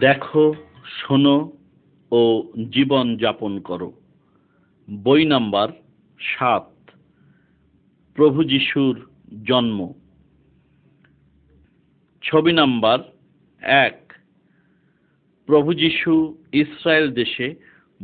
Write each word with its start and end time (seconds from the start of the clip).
দেখো, 0.00 0.54
শোনো 0.84 1.52
ও 2.12 2.52
জীবন 2.70 3.16
যাপন 3.16 3.60
করো। 3.60 3.92
বই 4.90 5.24
নাম্বার 5.24 5.68
সাত, 6.20 6.90
প্রভু 8.14 8.44
যিশুর 8.44 9.10
জন্ম। 9.44 9.92
ছবি 12.22 12.52
নাম্বার 12.52 12.98
এক, 13.60 14.12
প্রভু 15.46 15.74
যিশু 15.74 16.38
ইসরায়েল 16.52 17.12
দেশে 17.12 17.54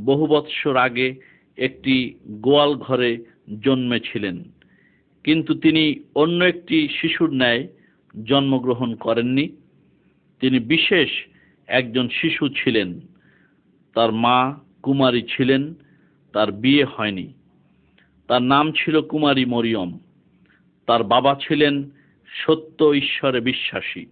বহু 0.05 0.27
বৎসর 0.27 0.77
আগে 0.77 1.15
একটি 1.57 2.15
গোয়াল 2.29 2.75
ঘরে 2.75 3.25
জন্মেছিলেন। 3.61 4.45
কিন্তু 5.25 5.55
তিনি 5.55 6.01
অন্য 6.15 6.45
একটি 6.45 6.89
শিশুর 6.89 7.31
ন্যায় 7.33 7.69
জন্মগ্রহণ 8.25 8.95
করেননি। 8.95 9.49
তিনি 10.41 10.59
বিশেষ 10.59 11.11
একজন 11.67 12.09
শিশু 12.09 12.49
ছিলেন, 12.49 13.01
তার 13.95 14.13
মা 14.13 14.59
কুমারী 14.83 15.23
ছিলেন, 15.23 15.75
তার 16.33 16.53
বিয়ে 16.53 16.85
হয়নি। 16.85 17.33
তার 18.29 18.43
নাম 18.43 18.73
ছিল 18.73 19.01
কুমারী 19.01 19.45
মরিয়ম। 19.45 19.99
তার 20.87 21.05
বাবা 21.05 21.39
ছিলেন 21.49 21.91
সত্য 22.27 22.93
ঈশ্বরে 22.95 23.41
বিশ্বাসী। 23.41 24.07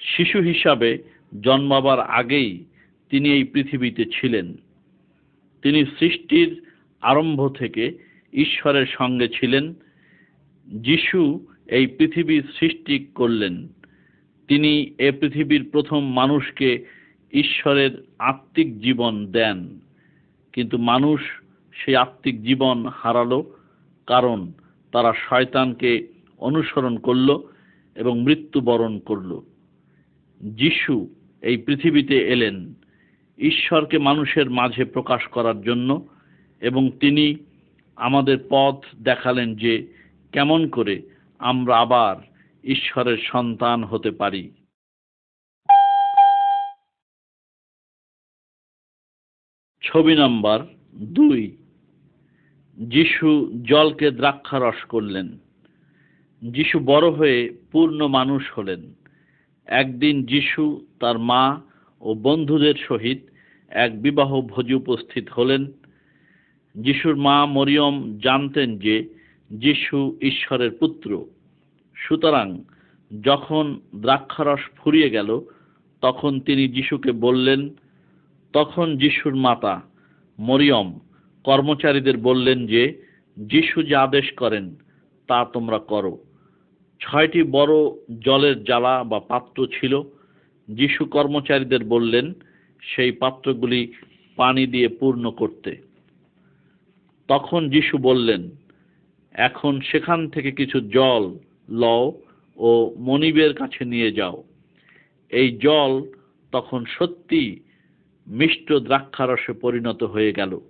শিশু 0.00 0.38
হিসাবে 0.38 0.98
জন্মাবার 1.42 2.00
আগেই 2.00 2.64
তিনি 3.10 3.32
এই 3.32 3.44
পৃথিবীতে 3.44 4.04
ছিলেন। 4.04 4.56
তিনি 5.62 5.84
সৃষ্টির 5.84 6.62
আরম্ভ 7.00 7.54
থেকে 7.58 7.98
ঈশ্বরের 8.32 8.86
সঙ্গে 8.86 9.28
ছিলেন। 9.28 9.74
যিশু 10.66 11.46
এই 11.66 11.86
পৃথিবীর 11.86 12.44
সৃষ্টি 12.60 13.06
করলেন। 13.14 13.68
তিনি 14.48 14.94
এ 14.98 15.12
পৃথিবীর 15.12 15.70
প্রথম 15.70 16.12
মানুষকে 16.12 16.86
ঈশ্বরের 17.32 18.04
আত্মিক 18.18 18.80
জীবন 18.80 19.26
দেন। 19.26 19.80
কিন্তু 20.52 20.78
মানুষ 20.78 21.20
সেই 21.72 21.96
আত্মিক 21.96 22.42
জীবন 22.42 22.86
হারালো 22.86 23.54
কারণ 24.06 24.52
তারা 24.92 25.12
শয়তানকে 25.28 26.06
অনুসরণ 26.38 26.96
করল 26.96 27.40
এবং 27.94 28.22
মৃত্যুবরণ 28.22 28.98
করল। 28.98 29.40
যিশু 30.42 31.08
এই 31.42 31.56
পৃথিবীতে 31.56 32.18
এলেন 32.28 32.74
ঈশ্বরকে 33.38 33.98
মানুষের 33.98 34.50
মাঝে 34.50 34.84
প্রকাশ 34.84 35.26
করার 35.26 35.62
জন্য 35.62 36.06
এবং 36.60 36.90
তিনি 37.00 37.36
আমাদের 37.96 38.38
পথ 38.48 38.78
দেখালেন 39.02 39.54
যে 39.54 39.86
কেমন 40.32 40.68
করে 40.68 41.02
আমরা 41.38 41.76
আবার 41.76 42.35
ঈশ্বরের 42.66 43.18
সন্তান 43.18 43.84
হতে 43.84 44.10
পারি। 44.10 44.52
ছবি 49.82 50.14
নাম্বার 50.14 50.60
দুই। 50.94 51.56
যিশু 52.78 53.52
জলকে 53.68 54.10
দ্রাক্ষারস 54.10 54.84
করলেন। 54.84 55.38
যিশু 56.50 56.78
বড় 56.78 57.10
হয়ে 57.10 57.58
পূর্ণ 57.72 58.06
মানুষ 58.06 58.58
হলেন। 58.58 58.94
একদিন 59.66 60.24
যিশু 60.24 60.86
তার 61.00 61.18
মা 61.18 61.62
ও 62.00 62.14
বন্ধুদের 62.14 62.74
সহিত 62.74 63.22
এক 63.68 64.02
বিবাহ 64.02 64.40
ভোজে 64.40 64.74
উপস্থিত 64.74 65.28
হলেন। 65.28 65.72
যিশুর 66.76 67.16
মা 67.16 67.46
মরিয়ম 67.46 68.18
জানতেন 68.18 68.78
যে 68.78 69.14
যিশু 69.50 70.18
ঈশ্বরের 70.20 70.70
পুত্র। 70.70 71.35
সুতরাং 72.08 72.64
যখন 73.22 73.80
দ্রাক্ষারস 73.96 74.60
ফুরিয়ে 74.76 75.10
গেল, 75.10 75.40
তখন 76.00 76.40
তিনি 76.40 76.68
যিশুকে 76.68 77.12
বললেন, 77.12 77.70
তখন 78.52 78.96
যিশুর 78.96 79.34
মাতা 79.34 79.82
মরিয়ম 80.38 80.98
কর্মচারীদের 81.44 82.16
বললেন 82.16 82.66
যে, 82.66 83.02
যিশু 83.38 83.82
যে 83.82 83.96
আদেশ 83.96 84.32
করেন, 84.32 84.74
তা 85.26 85.44
তোমরা 85.44 85.78
করো। 85.78 86.18
ছয়টি 87.00 87.42
বড় 87.42 87.72
জলের 88.20 88.64
জ্বালা 88.64 89.04
বা 89.04 89.20
পাত্র 89.20 89.66
ছিল। 89.66 90.02
যিশু 90.68 91.04
কর্মচারীদের 91.04 91.84
বললেন, 91.84 92.32
সেই 92.80 93.12
পাত্রগুলি 93.12 93.92
পানি 94.36 94.66
দিয়ে 94.66 94.88
পূর্ণ 94.88 95.30
করতে। 95.30 95.76
তখন 97.28 97.70
যিশু 97.70 97.98
বললেন, 97.98 98.50
এখন 99.32 99.80
সেখান 99.80 100.28
থেকে 100.28 100.50
কিছু 100.52 100.80
জল 100.80 101.38
লও 101.68 102.22
ও 102.56 102.94
মনিবের 102.98 103.54
কাছে 103.54 103.84
নিয়ে 103.84 104.12
যাও। 104.12 104.44
এই 105.28 105.58
জল 105.58 106.12
তখন 106.52 106.84
সত্যি 106.84 107.60
মিষ্ট 108.26 108.72
দ্রাক্ষারসে 108.72 109.52
পরিণত 109.52 110.02
হয়ে 110.02 110.32
গেল। 110.32 110.60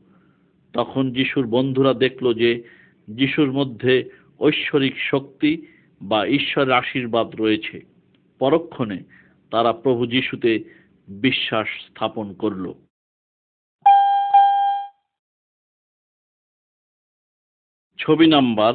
তখন 0.72 1.12
যিশুর 1.12 1.46
বন্ধুরা 1.46 1.94
দেখল 1.94 2.34
যে 2.34 2.62
যিশুর 3.10 3.52
মধ্যে 3.52 4.10
ঐশ্বরিক 4.40 4.94
শক্তি 4.98 5.66
বা 6.02 6.26
ঈশ্বরের 6.26 6.72
আশীর্বাদ 6.72 7.40
রয়েছে। 7.40 7.80
পরক্ষণে 8.38 9.02
তারা 9.50 9.72
প্রভু 9.72 10.06
যিশুতে 10.06 10.64
বিশ্বাস 11.08 11.68
স্থাপন 11.88 12.32
করল। 12.32 12.72
ছবি 17.98 18.26
নাম্বার 18.26 18.74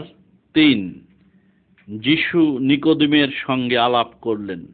তিন। 0.53 1.10
যিশু 1.97 2.59
নিকোদিমের 2.59 3.27
সঙ্গে 3.29 3.77
আলাপ 3.77 4.07
করলেন। 4.21 4.65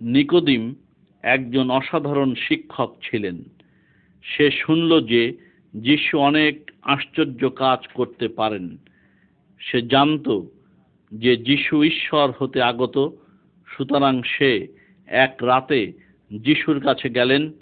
নিকোদিম 0.00 0.74
একজন 1.22 1.70
অসাধারণ 1.70 2.34
শিক্ষক 2.34 2.96
ছিলেন। 3.02 3.42
সে 4.22 4.50
শুনল 4.50 5.06
যে 5.06 5.32
যিশু 5.74 6.18
অনেক 6.18 6.70
আশ্চর্য 6.82 7.50
কাজ 7.50 7.86
করতে 7.94 8.28
পারেন। 8.28 8.76
সে 9.58 9.82
জানত 9.82 10.40
যে 11.14 11.36
যিশু 11.36 11.84
ঈশ্বর 11.84 12.32
হতে 12.38 12.62
আগত, 12.62 13.12
সুতরাং 13.66 14.22
সে 14.22 14.66
এক 15.06 15.36
রাতে 15.42 15.92
যিশুর 16.32 16.80
কাছে 16.80 17.10
গেলেন 17.10 17.52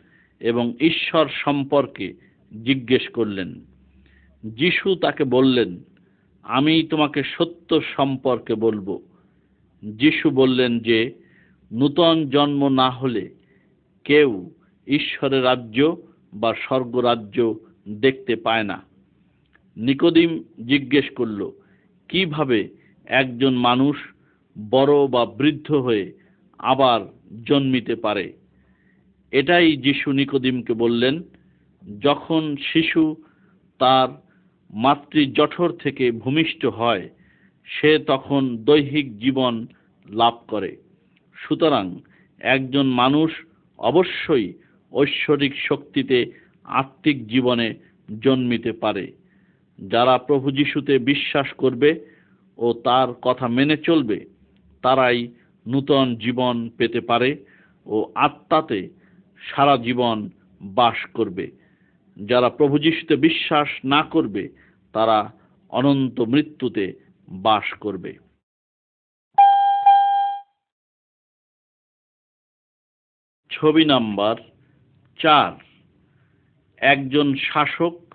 এবং 0.40 0.74
ঈশ্বর 0.80 1.28
সম্পর্কে 1.28 2.14
জিজ্ঞেস 2.64 3.08
করলেন। 3.08 3.60
যিশু 4.44 4.94
তাকে 4.94 5.24
বললেন 5.24 5.78
আমি 6.42 6.82
তোমাকে 6.82 7.22
সত্য 7.22 7.80
সম্পর্কে 7.82 8.54
বলব। 8.54 9.02
যিশু 9.84 10.30
বললেন 10.30 10.80
যে, 10.80 11.12
নূতন 11.72 12.28
জন্ম 12.30 12.68
না 12.68 12.90
হলে 12.90 13.30
কেউ 14.04 14.50
ঈশ্বরের 14.86 15.44
রাজ্য 15.44 15.96
বা 16.34 16.54
স্বর্গরাজ্য 16.54 17.54
দেখতে 17.88 18.36
পায় 18.36 18.62
না। 18.62 18.82
নিকোদিম 19.76 20.44
জিজ্ঞেস 20.66 21.04
করল, 21.10 21.50
কীভাবে 22.08 22.68
একজন 23.04 23.54
মানুষ 23.54 23.96
বড় 24.70 25.06
বা 25.06 25.26
বৃদ্ধ 25.26 25.72
হয়ে 25.72 26.12
আবার 26.58 27.00
জন্মিতে 27.46 27.94
পারে? 27.94 28.32
এটাই 29.30 29.76
যিশু 29.76 30.12
নিকোদিমকে 30.12 30.72
বললেন, 30.72 31.22
যখন 32.00 32.56
শিশু 32.72 33.16
তার 33.78 34.29
মাতৃ 34.74 35.26
জঠর 35.26 35.72
থেকে 35.72 36.10
ভূমিষ্ঠ 36.10 36.64
হয়, 36.66 37.08
সে 37.64 37.98
তখন 37.98 38.56
দৈহিক 38.56 39.18
জীবন 39.18 39.66
লাভ 40.10 40.34
করে। 40.48 40.76
সুতরাং 41.34 41.98
একজন 42.38 42.86
মানুষ 42.86 43.30
অবশ্যই 43.78 44.52
ঐশ্বরিক 44.92 45.54
শক্তিতে 45.56 46.32
আত্মিক 46.64 47.26
জীবনে 47.26 47.74
জন্মিতে 48.20 48.72
পারে। 48.72 49.12
যারা 49.78 50.18
প্রভু 50.18 50.50
যিশুতে 50.50 50.98
বিশ্বাস 50.98 51.52
করবে 51.52 52.06
ও 52.58 52.72
তার 52.72 53.12
কথা 53.22 53.48
মেনে 53.48 53.76
চলবে, 53.76 54.24
তারাই 54.82 55.28
নূতন 55.66 56.16
জীবন 56.16 56.68
পেতে 56.68 57.00
পারে 57.00 57.36
ও 57.86 58.12
আত্মাতে 58.14 58.88
সারা 59.40 59.76
জীবন 59.76 60.30
বাস 60.62 61.06
করবে। 61.14 61.59
যারা 62.26 62.50
প্রভু 62.50 62.78
যিশুতে 62.78 63.16
বিশ্বাস 63.16 63.68
না 63.84 64.02
করবে, 64.02 64.48
তারা 64.92 65.32
অনন্ত 65.68 66.20
মৃত্যুতে 66.20 66.92
বাস 67.28 67.72
করবে। 67.72 68.18
ছবি 73.50 73.84
নাম্বার 73.84 74.36
চার। 75.18 75.64
একজন 76.76 77.34
শাসক 77.34 78.14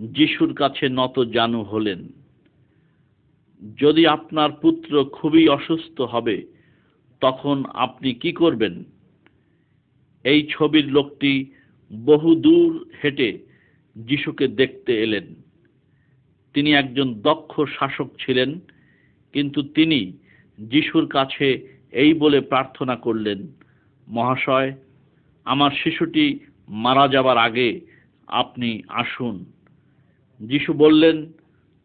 যিশুর 0.00 0.54
কাছে 0.54 0.88
নত 0.88 1.20
জানু 1.20 1.62
হলেন। 1.62 2.08
যদি 3.76 4.06
আপনার 4.06 4.52
পুত্র 4.52 5.04
খুবই 5.04 5.48
অসুস্থ 5.48 6.00
হবে, 6.00 6.46
তখন 7.20 7.64
আপনি 7.64 8.14
কি 8.14 8.32
করবেন? 8.32 8.84
এই 10.24 10.46
ছবির 10.50 10.86
লোকটি 10.86 11.52
বহু 12.04 12.34
দূর 12.34 12.90
হেঁটে 13.04 13.45
যিশুকে 13.96 14.48
দেখতে 14.48 15.02
এলেন। 15.02 15.34
তিনি 16.54 16.74
একজন 16.74 17.14
দক্ষ 17.14 17.60
শাসক 17.60 18.08
ছিলেন, 18.20 18.60
কিন্তু 19.32 19.62
তিনি 19.62 20.12
যিশুর 20.58 21.06
কাছে 21.06 21.68
এই 21.92 22.14
বলে 22.14 22.40
প্রার্থনা 22.40 22.96
করলেন, 22.96 23.46
মহাশয়, 24.08 24.72
আমার 25.44 25.70
শিশুটি 25.70 26.38
মারা 26.68 27.08
যাবার 27.08 27.38
আগে 27.38 27.80
আপনি 28.26 28.82
আসুন। 28.88 29.44
যিশু 30.40 30.72
বললেন, 30.72 31.32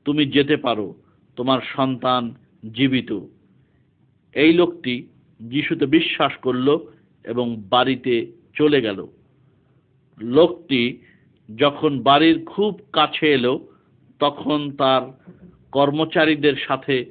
তুমি 0.05 0.25
যেতে 0.25 0.57
পারো, 0.57 0.95
তোমার 1.35 1.59
সন্তান 1.75 2.35
জীবিত। 2.73 3.19
এই 4.33 4.53
লোকটি 4.53 5.07
যিশুতে 5.39 5.85
বিশ্বাস 5.85 6.35
করল 6.35 6.77
এবং 7.23 7.63
বাড়িতে 7.69 8.31
চলে 8.53 8.81
গেল। 8.81 9.07
লোকটি 10.17 10.97
যখন 11.57 11.99
বাড়ির 11.99 12.45
খুব 12.45 12.81
কাছে 12.93 13.33
এলো, 13.33 13.67
তখন 14.19 14.71
তার 14.77 15.01
কর্মচারীদের 15.71 16.55
সাথে 16.55 17.05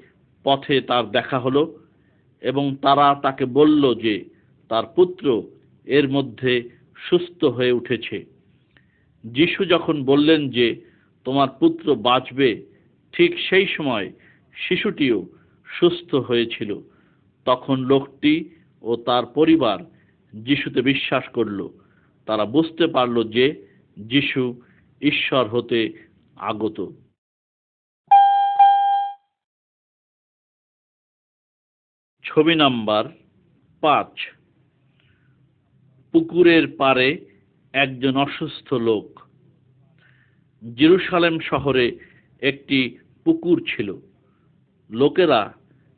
পথে 0.44 0.80
তার 0.80 1.10
দেখা 1.10 1.38
হলো 1.38 1.78
এবং 2.40 2.76
তারা 2.76 3.20
তাকে 3.22 3.44
বলল 3.44 3.94
যে 3.94 4.24
তার 4.68 4.84
পুত্র 4.96 5.42
এর 5.84 6.08
মধ্যে 6.08 6.70
সুস্থ 6.96 7.44
হয়ে 7.44 7.72
উঠেছে। 7.72 8.24
যিশু 9.24 9.64
যখন 9.64 10.04
বললেন 10.04 10.50
যে 10.50 10.80
তোমার 11.24 11.48
পুত্র 11.48 11.94
বাঁচবে, 11.94 12.62
ঠিক 13.12 13.38
সেই 13.50 13.66
সময় 13.66 14.12
শিশুটিও 14.54 15.26
সুস্থ 15.66 16.14
হয়েছিল। 16.14 16.80
তখন 17.44 17.80
লোকটি 17.80 18.48
ও 18.82 18.96
তার 18.96 19.26
পরিবার 19.26 19.78
যিশুতে 20.34 20.82
বিশ্বাস 20.82 21.28
করল। 21.28 21.68
তারা 22.26 22.44
বুঝতে 22.44 22.86
পারল 22.86 23.24
যে 23.24 23.69
যিশু 24.08 24.62
ঈশ্বর 25.00 25.48
হতে 25.48 26.08
আগত। 26.36 26.92
ছবি 32.24 32.54
নাম্বার 32.54 33.04
পাঁচ। 33.80 34.20
পুকুরের 36.12 36.76
পারে 36.76 37.26
একজন 37.72 38.16
অসুস্থ 38.16 38.72
লোক। 38.72 39.20
জেরুসালেম 40.74 41.38
শহরে 41.40 41.98
একটি 42.40 42.98
পুকুর 43.24 43.62
ছিল। 43.66 43.96
লোকেরা 44.90 45.54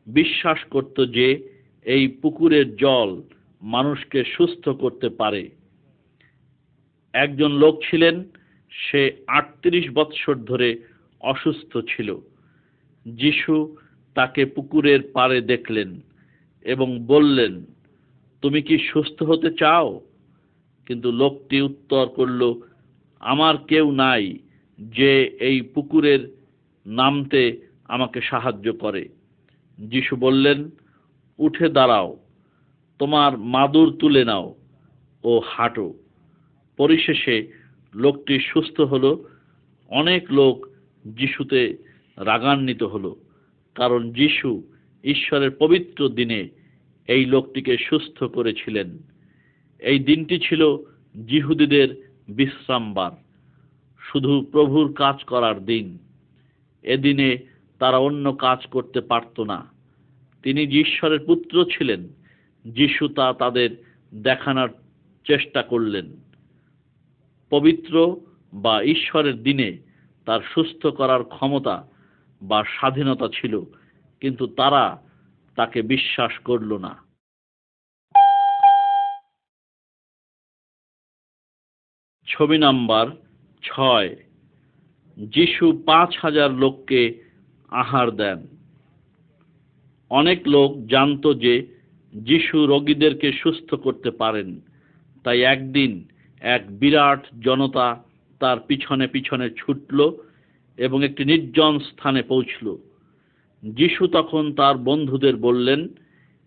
বিশ্বাস 0.06 0.64
করত 0.64 1.06
যে 1.06 1.60
এই 1.84 2.08
পুকুরের 2.08 2.76
জল 2.76 3.22
মানুষকে 3.62 4.25
সুস্থ 4.25 4.69
করতে 4.69 5.08
পারে। 5.08 5.50
একজন 7.12 7.53
লোক 7.53 7.81
ছিলেন, 7.91 8.25
সে 8.70 9.12
আটত্রিশ 9.26 9.91
বৎসর 9.94 10.35
ধরে 10.35 10.76
অসুস্থ 11.20 11.79
ছিল। 11.79 12.17
যিশু 13.06 13.76
তাকে 14.14 14.44
পুকুরের 14.44 15.00
পাড়ে 15.12 15.41
দেখলেন 15.41 16.00
এবং 16.62 17.06
বললেন, 17.06 17.64
তুমি 18.43 18.62
কি 18.62 18.79
সুস্থ 18.79 19.23
হতে 19.23 19.50
চাও? 19.59 20.00
কিন্তু 20.87 21.12
লোকটি 21.12 21.61
উত্তর 21.61 22.06
করল, 22.06 22.55
আমার 23.20 23.56
কেউ 23.59 23.91
নাই 23.91 24.38
যে 24.79 25.25
এই 25.25 25.62
পুকুরের 25.62 26.37
নামতে 26.87 27.61
আমাকে 27.88 28.20
সাহায্য 28.20 28.73
করে। 28.73 29.09
যিশু 29.79 30.17
বললেন, 30.17 30.70
উঠে 31.38 31.69
দাঁড়াও, 31.69 32.19
তোমার 32.99 33.38
মাদুর 33.38 33.97
তুলে 33.99 34.25
নাও 34.25 34.55
ও 35.25 35.38
হাঁটো। 35.38 35.94
পরিশেষে 36.77 37.53
লোকটি 37.95 38.39
সুস্থ 38.39 38.81
হলো। 38.81 39.29
অনেক 39.89 40.33
লোক 40.33 40.69
যিশুতে 41.07 41.77
রাগান্বিত 42.17 42.83
হলো, 42.83 43.17
কারণ 43.75 44.13
যিশু 44.13 44.63
ঈশ্বরের 45.05 45.51
পবিত্র 45.51 46.09
দিনে 46.09 46.49
এই 47.09 47.25
লোকটিকে 47.25 47.77
সুস্থ 47.77 48.25
করেছিলেন। 48.25 48.99
এই 49.79 49.99
দিনটি 49.99 50.39
ছিল 50.39 50.77
জিহুদীদের 51.27 52.11
বিশ্রামবার, 52.29 53.11
শুধু 54.13 54.47
প্রভুর 54.53 54.93
কাজ 54.93 55.25
করার 55.25 55.65
দিন। 55.65 55.99
এদিনে 56.83 57.39
তারা 57.79 57.99
অন্য 57.99 58.33
কাজ 58.33 58.67
করতে 58.67 59.01
পারত 59.01 59.41
না। 59.41 59.73
তিনি 60.43 60.63
ঈশ্বরের 60.63 61.21
পুত্র 61.21 61.65
ছিলেন, 61.65 62.09
যিশু 62.65 63.09
তা 63.09 63.33
তাদের 63.33 63.71
দেখানোর 64.15 64.71
চেষ্টা 65.25 65.63
করলেন। 65.63 66.22
পবিত্র 67.52 67.94
বা 68.54 68.75
ঈশ্বরের 68.82 69.37
দিনে 69.43 69.70
তার 70.26 70.40
সুস্থ 70.54 70.82
করার 70.87 71.22
ক্ষমতা 71.25 71.76
বা 72.43 72.58
স্বাধীনতা 72.64 73.26
ছিল, 73.28 73.54
কিন্তু 74.22 74.44
তারা 74.46 74.84
তাকে 75.56 75.78
বিশ্বাস 75.82 76.32
করল 76.38 76.70
না। 76.76 76.93
ছবি 82.26 82.58
নাম্বার 82.58 83.06
ছয়, 83.62 84.10
যিশু 85.16 85.66
পাঁচ 85.87 86.10
হাজার 86.22 86.50
লোককে 86.54 87.00
আহার 87.72 88.08
দেন। 88.10 88.38
অনেক 90.10 90.40
লোক 90.49 90.70
জানত 90.87 91.25
যে 91.40 91.54
যিশু 92.14 92.56
রোগীদেরকে 92.66 93.28
সুস্থ 93.32 93.75
করতে 93.75 94.10
পারেন, 94.10 94.49
তাই 95.25 95.43
একদিন 95.43 95.93
এক 96.43 96.62
বিরাট 96.81 97.23
জনতা 97.41 97.87
তার 98.41 98.59
পিছনে 98.61 99.06
পিছনে 99.06 99.50
ছুটল 99.56 99.99
এবং 100.79 101.05
একটি 101.05 101.25
নির্জন 101.25 101.79
স্থানে 101.79 102.23
পৌঁছল। 102.23 102.67
যিশু 103.62 104.06
তখন 104.06 104.53
তার 104.53 104.77
বন্ধুদের 104.79 105.37
বললেন, 105.37 105.89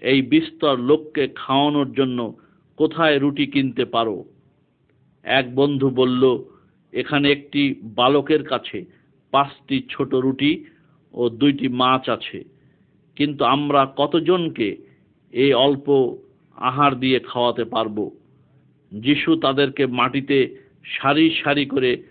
এই 0.02 0.22
বিস্তর 0.22 0.76
লোককে 0.80 1.28
খাওয়ানোর 1.28 1.90
জন্য 1.94 2.20
কোথায় 2.78 3.20
রুটি 3.20 3.46
কিনতে 3.48 3.86
পারো? 3.86 4.26
এক 5.26 5.56
বন্ধু 5.56 5.90
বলল, 5.90 6.24
এখানে 6.94 7.32
একটি 7.32 7.62
বালকের 7.84 8.44
কাছে 8.44 8.86
পাঁচটি 9.32 9.78
ছোট 9.90 10.12
রুটি 10.16 10.66
ও 11.14 11.30
দুইটি 11.30 11.68
মাছ 11.68 12.10
আছে, 12.10 12.44
কিন্তু 13.16 13.46
আমরা 13.46 13.82
কতজনকে 13.98 14.76
এই 15.34 15.54
অল্প 15.54 16.16
আহার 16.58 17.00
দিয়ে 17.00 17.20
খাওয়াতে 17.20 17.64
পারব? 17.66 18.10
যিশু 19.02 19.36
তাদেরকে 19.36 19.86
মাটিতে 19.86 20.56
সারি 20.86 21.36
সারি 21.44 21.66
করে 21.66 22.04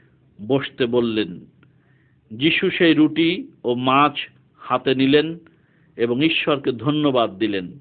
বসতে 0.46 0.86
বললেন। 0.86 1.40
যিশু 2.30 2.70
সেই 2.70 2.94
রুটি 2.94 3.46
ও 3.64 3.74
মাছ 3.74 4.12
হাতে 4.58 4.94
নিলেন 4.94 5.38
এবং 5.96 6.24
ঈশ্বরকে 6.24 6.72
ধন্যবাদ 6.72 7.38
দিলেন। 7.38 7.78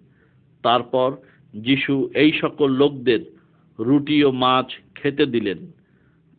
তারপর 0.63 1.16
যিশু 1.54 2.10
এই 2.13 2.32
সকল 2.42 2.72
লোকদের 2.72 3.20
রুটি 3.80 4.24
ও 4.24 4.32
মাছ 4.32 4.66
খেতে 4.96 5.25
দিলেন। 5.25 5.58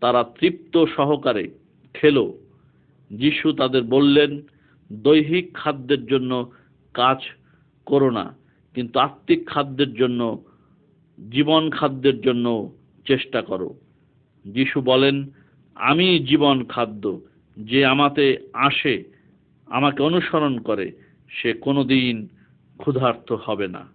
তারা 0.01 0.25
তৃপ্ত 0.25 0.85
সহকারে 0.97 1.49
খেল। 1.95 2.33
যিশু 3.11 3.53
তাদের 3.53 3.83
বললেন, 3.83 4.43
দৈহিক 4.93 5.55
খাদ্যের 5.55 6.07
জন্য 6.07 6.51
কাজ 6.95 7.19
করো 7.87 8.11
না, 8.11 8.37
কিন্তু 8.75 8.99
আত্মিক 8.99 9.47
খাদ্যের 9.47 9.95
জন্য 9.95 10.45
জীবন 11.31 11.71
খাদ্যের 11.71 12.21
জন্য 12.21 12.73
চেষ্টা 13.07 13.43
করো। 13.43 13.75
যিশু 14.45 14.81
বলেন, 14.81 15.31
আমি 15.75 16.19
জীবন 16.19 16.65
খাদ্য, 16.65 17.21
যে 17.57 17.87
আমাতে 17.87 18.51
আসে, 18.53 19.05
আমাকে 19.67 20.03
অনুসরণ 20.03 20.59
করে, 20.59 20.93
সে 21.29 21.53
কোনোদিন 21.53 22.29
ক্ষুধার্ত 22.79 23.33
হবে 23.33 23.69
না। 23.69 23.89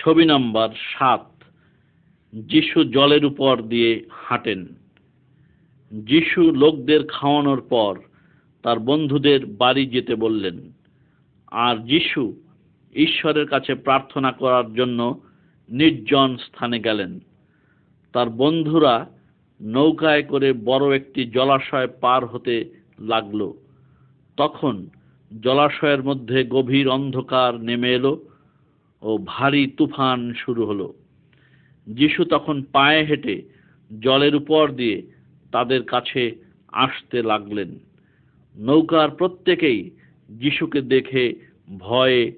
ছবি 0.00 0.24
নাম্বার 0.24 0.68
সাত, 0.98 1.44
যিশু 2.32 2.84
জলের 2.84 3.24
উপর 3.24 3.62
দিয়ে 3.62 4.06
হাঁটেন। 4.10 4.66
যিশু 5.92 6.50
লোকদের 6.50 7.06
খাওয়ানোর 7.06 7.60
পর 7.60 7.98
তার 8.62 8.78
বন্ধুদের 8.78 9.46
বাড়ি 9.46 9.86
যেতে 9.86 10.14
বললেন, 10.14 10.72
আর 11.46 11.76
যিশু 11.76 12.36
ঈশ্বরের 12.94 13.46
কাছে 13.46 13.74
প্রার্থনা 13.74 14.32
করার 14.32 14.74
জন্য 14.74 15.20
নির্জন 15.70 16.36
স্থানে 16.36 16.80
গেলেন। 16.80 17.20
তার 18.12 18.28
বন্ধুরা 18.30 19.06
নৌকায় 19.60 20.22
করে 20.22 20.52
বড় 20.52 20.96
একটি 20.96 21.24
জলাশয় 21.24 21.86
পার 21.86 22.26
হতে 22.26 22.64
লাগল। 22.98 23.52
তখন 24.36 24.86
জলাশয়ের 25.42 26.02
মধ্যে 26.02 26.44
গভীর 26.44 26.88
অন্ধকার 26.88 27.60
নেমে 27.60 27.90
এলো। 27.92 28.29
ও 29.02 29.18
ভারী 29.18 29.66
তুফান 29.66 30.34
শুরু 30.34 30.66
হলো। 30.66 30.94
যিশু 31.86 32.24
তখন 32.24 32.62
পায়ে 32.62 33.04
হেঁটে 33.04 33.42
জলের 34.00 34.34
উপর 34.34 34.72
দিয়ে 34.72 35.02
তাদের 35.52 35.84
কাছে 35.84 36.36
আসতে 36.68 37.22
লাগলেন। 37.22 37.78
নৌকার 38.56 39.10
প্রত্যেকেই 39.10 39.90
যিশুকে 40.30 40.80
দেখে 40.80 41.34
ভয়ে 41.78 42.32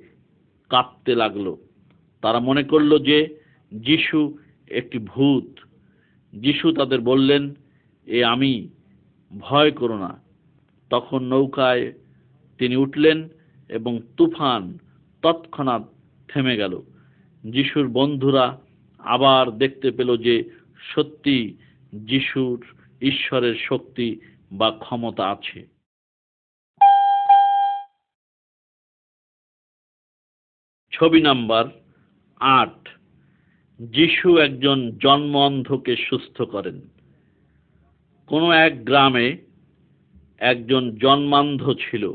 কাঁপতে 0.69 1.15
লাগল। 1.15 1.57
তারা 2.23 2.39
মনে 2.39 2.63
করল 2.63 2.99
যে 2.99 3.41
যিশু 3.73 4.39
একটি 4.69 4.99
ভূত। 4.99 5.61
যিশু 6.35 6.73
তাদের 6.73 7.01
বললেন, 7.01 7.55
এ 8.07 8.25
আমি, 8.25 8.69
ভয় 9.39 9.71
করো 9.71 9.99
না। 9.99 10.21
তখন 10.91 11.25
নৌকায় 11.25 11.93
তিনি 12.59 12.77
উঠলেন 12.77 13.29
এবং 13.69 14.01
তুফান 14.17 14.79
তৎক্ষণাৎ 15.23 15.83
থেমে 16.35 16.57
গেল। 16.57 16.83
যিশুর 17.45 17.89
বন্ধুরা 17.89 18.61
আবার 18.99 19.51
দেখতে 19.51 19.91
পেল 19.91 20.17
যে 20.17 20.51
সত্যি 20.95 21.57
যিশুর 21.95 22.67
ঈশ্বরের 23.03 23.55
শক্তি 23.55 24.21
বা 24.53 24.77
ক্ষমতা 24.79 25.31
আছে। 25.31 25.73
ছবি 30.93 31.21
নাম্বার 31.21 31.65
আট। 32.41 32.89
যিশু 33.81 34.39
একজন 34.39 34.99
জন্ম 35.03 35.37
অন্ধকে 35.37 35.97
সুস্থ 35.97 36.43
করেন। 36.43 36.81
কোনো 38.27 38.53
এক 38.53 38.85
গ্রামে 38.85 39.37
একজন 40.39 40.97
জন্মান্ধ 40.97 41.73
ছিল। 41.73 42.13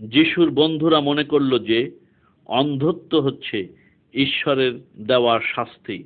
যিশুর 0.00 0.50
বন্ধুরা 0.50 1.00
মনে 1.00 1.24
করল 1.24 1.58
যে 1.58 2.03
অন্ধত্ব 2.46 3.20
হচ্ছে 3.20 3.68
ঈশ্বরের 4.14 4.80
দেওয়ার 4.98 5.40
শাস্তি। 5.54 6.04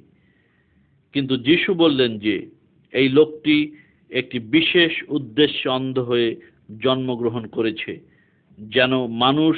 কিন্তু 1.12 1.36
যিশু 1.36 1.74
বললেন 1.74 2.18
যে, 2.18 2.50
এই 2.92 3.08
লোকটি 3.08 3.76
একটি 4.10 4.38
বিশেষ 4.38 4.92
উদ্দেশ্যে 5.08 5.70
অন্ধ 5.70 5.98
হয়ে 5.98 6.36
জন্মগ্রহণ 6.82 7.46
করেছে, 7.46 8.00
যেন 8.60 9.06
মানুষ 9.06 9.56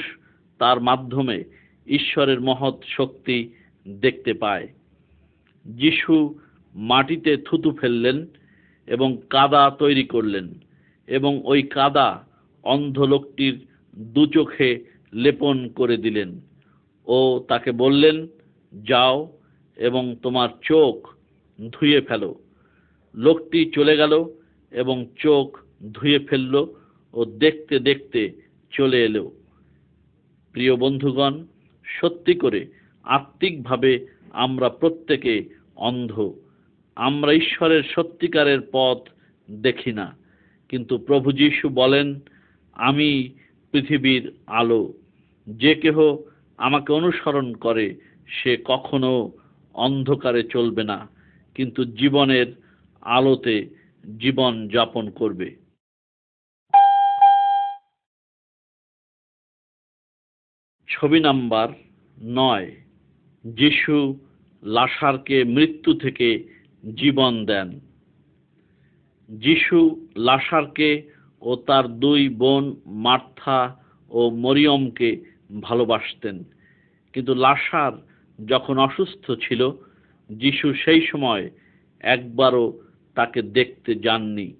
তার 0.59 0.81
মাধ্যমে 0.81 1.43
ঈশ্বরের 1.87 2.41
মহৎ 2.41 2.77
শক্তি 2.87 3.49
দেখতে 3.87 4.33
পায়। 4.33 4.67
যিশু 5.65 6.39
মাটিতে 6.75 7.37
থুতু 7.37 7.71
ফেললেন 7.71 8.25
এবং 8.87 9.17
কাদা 9.29 9.75
তৈরি 9.79 10.03
করলেন 10.03 10.53
এবং 11.07 11.41
ওই 11.43 11.63
কাদা 11.63 12.27
অন্ধ 12.63 12.99
লোকটির 12.99 13.67
দু 13.95 14.25
চোখে 14.25 14.79
লেপন 15.13 15.69
করে 15.69 15.97
দিলেন। 15.97 16.50
ও 17.05 17.43
তাকে 17.47 17.71
বললেন, 17.71 18.27
যাও 18.83 19.37
এবং 19.75 20.15
তোমার 20.21 20.49
চোখ 20.61 21.13
ধুয়ে 21.71 22.01
ফেলো। 22.01 22.35
লোকটি 23.15 23.71
চলে 23.73 23.97
গেল 23.97 24.25
এবং 24.71 25.05
চোখ 25.15 25.59
ধুয়ে 25.93 26.19
ফেলল 26.19 26.67
ও 27.13 27.25
দেখতে 27.25 27.79
দেখতে 27.79 28.31
চলে 28.71 29.03
এলো। 29.03 29.31
প্রিয় 30.51 30.75
বন্ধুগণ, 30.75 31.45
সত্যি 31.85 32.33
করে 32.33 32.67
আত্মিকভাবে 33.03 34.07
আমরা 34.31 34.69
প্রত্যেকে 34.69 35.49
অন্ধ। 35.75 36.33
আমরা 36.95 37.33
ঈশ্বরের 37.33 37.83
সত্যিকারের 37.83 38.59
পথ 38.71 38.97
দেখি 39.51 39.91
না। 39.91 40.17
কিন্তু 40.69 40.97
প্রভু 40.97 41.31
যীশু 41.31 41.69
বলেন, 41.69 42.19
আমি 42.73 43.29
পৃথিবীর 43.71 44.31
আলো। 44.47 44.93
যে 45.47 45.75
কেহ 45.75 46.17
আমাকে 46.61 46.89
অনুসরণ 46.93 47.47
করে, 47.65 47.85
সে 48.27 48.51
কখনো 48.65 49.11
অন্ধকারে 49.75 50.41
চলবে 50.43 50.83
না, 50.83 50.99
কিন্তু 51.55 51.81
জীবনের 51.99 52.47
আলোতে 53.03 53.57
জীবন 54.03 54.53
যাপন 54.67 55.05
করবে। 55.09 55.47
ছবি 60.89 61.19
নাম্বার 61.19 61.67
নয়, 62.37 62.67
যিশু 63.45 63.95
লাসারকে 64.63 65.37
মৃত্যু 65.55 65.91
থেকে 65.93 66.29
জীবন 66.83 67.33
দেন। 67.45 67.69
যিশু 69.29 69.79
লাসারকে 70.27 70.89
ও 71.41 71.51
তার 71.67 71.85
দুই 72.03 72.21
বোন 72.41 72.63
মার্থা 73.05 73.59
ও 74.11 74.19
মরিয়মকে 74.43 75.09
ভালোবাসতেন। 75.59 76.43
কিন্তু 77.13 77.35
লাসার 77.35 77.91
যখন 78.45 78.77
অসুস্থ 78.77 79.31
ছিল, 79.31 79.71
যিশু 80.31 80.73
সেই 80.73 81.07
সময় 81.07 81.49
একবারও 81.99 82.79
তাকে 83.15 83.41
দেখতে 83.41 83.95
যাননি। 83.95 84.53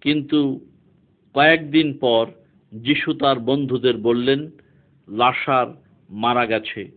কিন্তু 0.00 0.66
কয়েকদিন 1.34 1.98
পর 1.98 2.26
যিশু 2.74 3.14
তার 3.14 3.38
বন্ধুদের 3.38 3.96
বললেন, 3.96 4.50
লাসার 5.08 5.66
মারা 6.10 6.46
গেছে। 6.46 6.90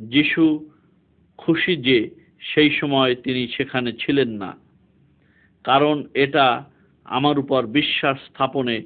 যিশু 0.00 0.70
খুশি 1.36 1.76
যে 1.76 2.10
সেই 2.40 2.70
সময় 2.70 3.14
তিনি 3.14 3.48
সেখানে 3.48 3.92
ছিলেন 3.92 4.28
না। 4.28 4.56
কারণ 5.64 6.04
এটা 6.14 6.64
আমার 7.04 7.38
উপর 7.38 7.66
বিশ্বাস 7.66 8.18
স্থাপনে 8.26 8.82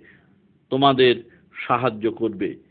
তোমাদের 0.70 1.24
সাহায্য 1.66 2.10
করবে। 2.10 2.69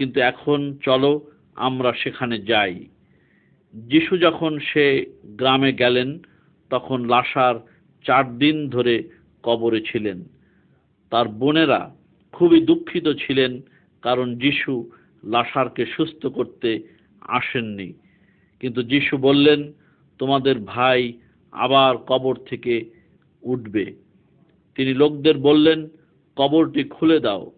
কিন্তু 0.00 0.20
এখন 0.20 0.78
চলো 0.82 1.30
আমরা 1.56 1.92
সেখানে 1.92 2.38
যাই। 2.38 2.86
যিশু 3.74 4.18
যখন 4.18 4.58
সে 4.58 5.06
গ্রামে 5.24 5.72
গেলেন, 5.72 6.18
তখন 6.70 7.04
লাসার 7.04 7.54
চার 8.04 8.38
দিন 8.38 8.68
ধরে 8.68 9.08
কবরে 9.42 9.80
ছিলেন। 9.80 10.24
তার 11.10 11.28
বোনেরা 11.28 11.94
খুবই 12.32 12.60
দুঃখিত 12.60 13.08
ছিলেন, 13.08 13.60
কারণ 14.02 14.34
যিশু 14.36 14.90
লাসারকে 15.24 15.86
সুস্থ 15.86 16.26
করতে 16.26 16.82
আসেননি। 17.20 17.92
কিন্তু 18.60 18.82
যিশু 18.82 19.16
বললেন, 19.16 19.72
তোমাদের 20.18 20.58
ভাই 20.58 21.12
আবার 21.52 21.96
কবর 21.96 22.36
থেকে 22.36 22.90
উঠবে। 23.42 23.94
তিনি 24.74 24.94
লোকদের 24.94 25.38
বললেন, 25.38 25.88
কবরটি 26.36 26.84
খুলে 26.84 27.20
দাও। 27.20 27.52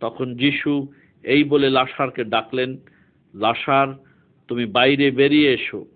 তখন 0.00 0.36
যিশু 0.36 0.88
এই 1.22 1.44
বলে 1.44 1.70
লাসারকে 1.70 2.24
ডাকলেন, 2.24 2.76
লাসার, 3.34 3.88
তুমি 4.48 4.66
বাইরে 4.66 5.10
বেরিয়ে 5.10 5.54
এসো। 5.54 5.86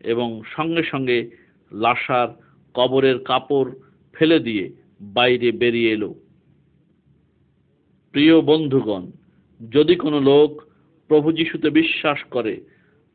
এবং 0.00 0.42
সঙ্গে 0.44 0.82
সঙ্গে 0.82 1.30
লাসার 1.72 2.28
কবরের 2.74 3.18
কাপড় 3.18 3.70
ফেলে 4.12 4.38
দিয়ে 4.38 4.72
বাইরে 5.00 5.52
বেরিয়ে 5.52 5.90
এলো। 5.90 6.14
প্রিয় 8.12 8.40
বন্ধুগণ, 8.40 9.10
যদি 9.70 9.94
কোনো 9.94 10.20
লোক 10.20 10.62
প্রভু 11.08 11.32
যিশুতে 11.32 11.70
বিশ্বাস 11.70 12.24
করে, 12.24 12.60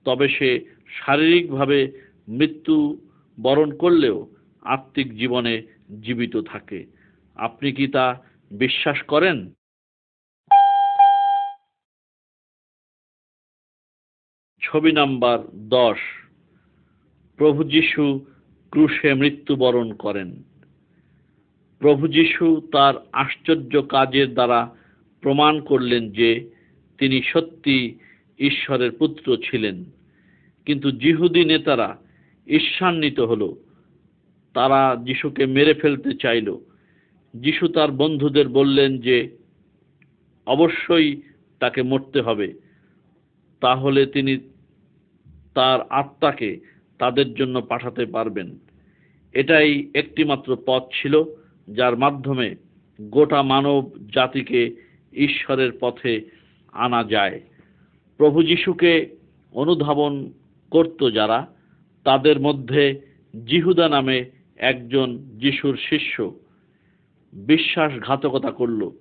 তবে 0.05 0.29
সে 0.29 0.59
শারীরিকভাবে 1.05 1.91
মৃত্যু 2.27 2.97
বরণ 3.41 3.71
করলেও 3.71 4.27
আত্মিক 4.61 5.17
জীবনে 5.17 5.61
জীবিত 6.01 6.37
থাকে। 6.37 6.85
আপনি 7.35 7.71
কি 7.71 7.87
তা 7.87 8.21
বিশ্বাস 8.51 9.01
করেন? 9.01 9.49
ছবি 14.65 14.91
নাম্বার 14.91 15.39
দশ। 15.53 15.97
প্রভু 17.37 17.63
যিশু 17.63 18.25
ক্রুশে 18.71 19.13
মৃত্যুবরণ 19.13 19.93
করেন। 19.93 20.43
প্রভু 21.79 22.07
যিশু 22.07 22.67
তার 22.71 22.93
আশ্চর্য 23.11 23.81
কাজের 23.81 24.33
দ্বারা 24.33 24.75
প্রমাণ 25.21 25.61
করলেন 25.61 26.11
যে 26.11 26.49
তিনি 26.97 27.21
সত্যি 27.21 27.95
ঈশ্বরের 28.39 28.91
পুত্র 28.91 29.37
ছিলেন। 29.51 29.83
কিন্তু 30.65 30.91
জিহুদি 30.91 31.45
নেতারা 31.45 31.97
ঈর্ষান্বিত 32.47 33.19
হল। 33.19 33.53
তারা 34.53 34.97
যিশুকে 35.03 35.45
মেরে 35.45 35.73
ফেলতে 35.73 36.15
চাইল। 36.15 36.57
যিশু 37.35 37.67
তার 37.67 37.91
বন্ধুদের 37.91 38.49
বললেন 38.49 38.97
যে, 38.97 39.37
অবশ্যই 40.45 41.21
তাকে 41.59 41.81
মরতে 41.81 42.21
হবে। 42.21 42.53
তাহলে 43.61 44.05
তিনি 44.05 44.39
তার 45.55 45.81
আত্মাকে 45.81 46.59
তাদের 46.99 47.33
জন্য 47.33 47.61
পাঠাতে 47.61 48.05
পারবেন। 48.05 48.59
এটাই 49.33 49.91
একটিমাত্র 49.93 50.57
পথ 50.65 50.83
ছিল, 51.01 51.23
যার 51.67 51.97
মাধ্যমে 51.97 52.55
গোটা 53.01 53.41
মানব 53.41 53.91
জাতিকে 54.13 54.75
ঈশ্বরের 55.13 55.71
পথে 55.79 56.21
আনা 56.71 57.03
যায়। 57.03 57.41
প্রভু 58.17 58.43
যিশুকে 58.43 59.15
অনুধাবন 59.51 60.33
করত 60.71 61.11
যারা, 61.13 61.47
তাদের 62.03 62.39
মধ্যে 62.39 62.99
জিহুদা 63.45 63.89
নামে 63.89 64.25
একজন 64.57 65.17
যিশুর 65.37 65.77
শিষ্য 65.77 66.39
বিশ্বাসঘাতকতা 67.33 68.51
করল। 68.51 68.91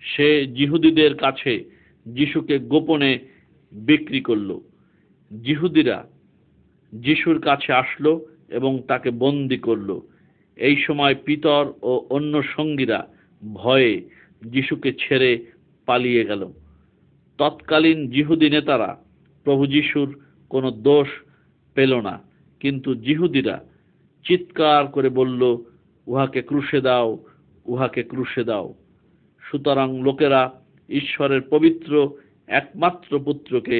সে 0.00 0.46
জিহুদীদের 0.46 1.14
কাছে 1.14 1.64
যিশুকে 2.06 2.58
গোপনে 2.58 3.18
বিক্রি 3.72 4.20
করল। 4.20 4.60
জিহুদিরা 5.30 5.98
যিশুর 6.92 7.38
কাছে 7.40 7.72
আসলো 7.72 8.26
এবং 8.48 8.82
তাকে 8.88 9.10
বন্দি 9.10 9.58
করল। 9.58 10.00
এই 10.56 10.76
সময় 10.76 11.14
পিতর 11.14 11.72
ও 11.82 12.06
অন্য 12.10 12.42
সঙ্গীরা 12.42 13.08
ভয়ে 13.54 13.92
যিশুকে 14.46 14.92
ছেড়ে 14.92 15.46
পালিয়ে 15.86 16.24
গেল। 16.24 16.52
তৎকালীন 17.38 18.10
জিহুদি 18.10 18.50
নেতারা 18.50 18.90
প্রভু 19.44 19.66
যিশুর 19.66 20.20
কোনো 20.48 20.70
দোষ 20.70 21.08
পেল 21.74 22.00
না, 22.00 22.20
কিন্তু 22.60 22.94
জিহুদিরা 22.94 23.64
চিৎকার 24.24 24.86
করে 24.86 25.08
বলল, 25.08 25.42
উহাকে 26.06 26.42
ক্রুশে 26.42 26.80
দাও, 26.80 27.18
উহাকে 27.66 28.02
ক্রুশে 28.02 28.44
দাও। 28.44 28.74
সুতরাং 29.42 30.02
লোকেরা 30.02 30.42
ঈশ্বরের 30.88 31.40
পবিত্র 31.50 31.92
একমাত্র 32.46 33.18
পুত্রকে 33.18 33.78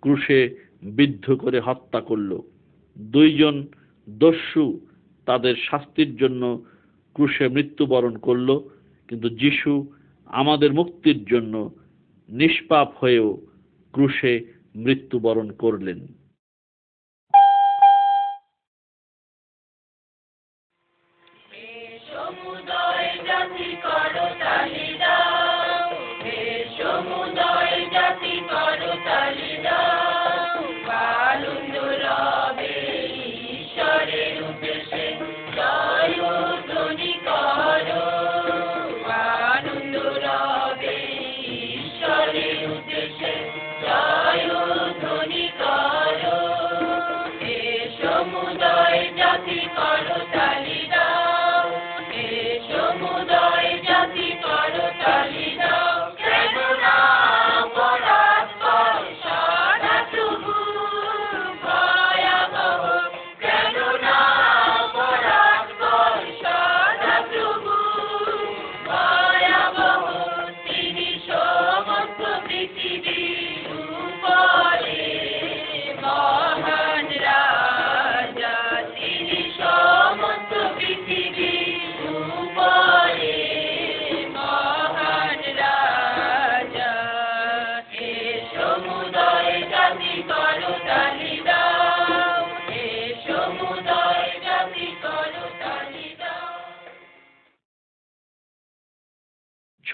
ক্রুশে 0.00 0.65
বিদ্ধ 0.82 1.34
করে 1.34 1.60
হত্যা 1.60 2.00
করল। 2.00 2.40
দুইজন 2.96 3.66
দস্যু 4.08 4.80
তাদের 5.24 5.54
শাস্তির 5.70 6.16
জন্য 6.16 6.42
ক্রুশে 7.14 7.48
মৃত্যুবরণ 7.48 8.16
করল, 8.16 8.48
কিন্তু 9.08 9.28
যিশু 9.28 9.92
আমাদের 10.26 10.72
মুক্তির 10.72 11.24
জন্য 11.24 11.70
নিষ্পাপ 12.28 12.94
হয়েও 13.00 13.46
ক্রুশে 13.92 14.40
মৃত্যুবরণ 14.74 15.50
করলেন। 15.50 16.06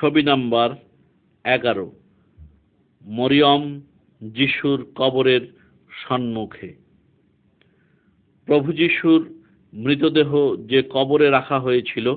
ছবি 0.02 0.22
নাম্বার 0.22 0.70
এগারো। 1.54 1.92
মরিয়ম 3.06 3.80
যিশুর 4.22 4.86
কবরের 4.94 5.40
সম্মুখে। 5.90 6.74
প্রভু 8.46 8.72
যিশুর 8.72 9.42
মৃতদেহ 9.74 10.56
যে 10.56 10.82
কবরে 10.90 11.30
রাখা 11.30 11.60
হয়েছিল, 11.60 12.16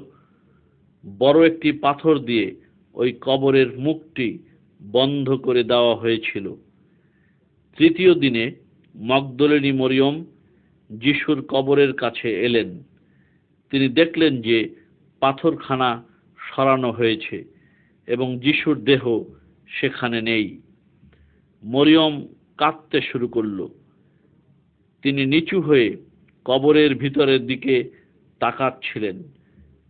বড় 1.17 1.47
একটি 1.47 1.71
পাথর 1.71 2.19
দিয়ে 2.19 2.55
ওই 2.93 3.17
কবরের 3.21 3.79
মুখটি 3.79 4.39
বন্ধ 4.91 5.29
করে 5.29 5.63
দেওয়া 5.63 5.95
হয়েছিল। 5.95 6.55
তৃতীয় 7.77 8.13
দিনে 8.13 8.51
মগদলিনী 8.97 9.71
মরিয়ম 9.71 10.25
যিশুর 10.91 11.41
কবরের 11.41 11.93
কাছে 11.93 12.45
এলেন। 12.45 12.83
তিনি 13.71 13.89
দেখলেন 13.89 14.41
যে 14.41 14.75
পাথরখানা 15.19 16.03
সরানো 16.37 16.91
হয়েছে। 16.91 17.54
এবং 18.07 18.39
যিশুর 18.39 18.79
দেহ 18.79 19.23
সেখানে 19.67 20.21
নেই। 20.21 20.61
মরিয়ম 21.63 22.27
কাঁদতে 22.57 23.01
শুরু 23.01 23.27
করল। 23.27 23.67
তিনি 25.01 25.25
নিচু 25.25 25.61
হয়ে 25.61 25.97
কবরের 26.45 26.95
ভিতরের 26.95 27.45
দিকে 27.45 27.89
তাকাচ্ছিলেন। 28.39 29.23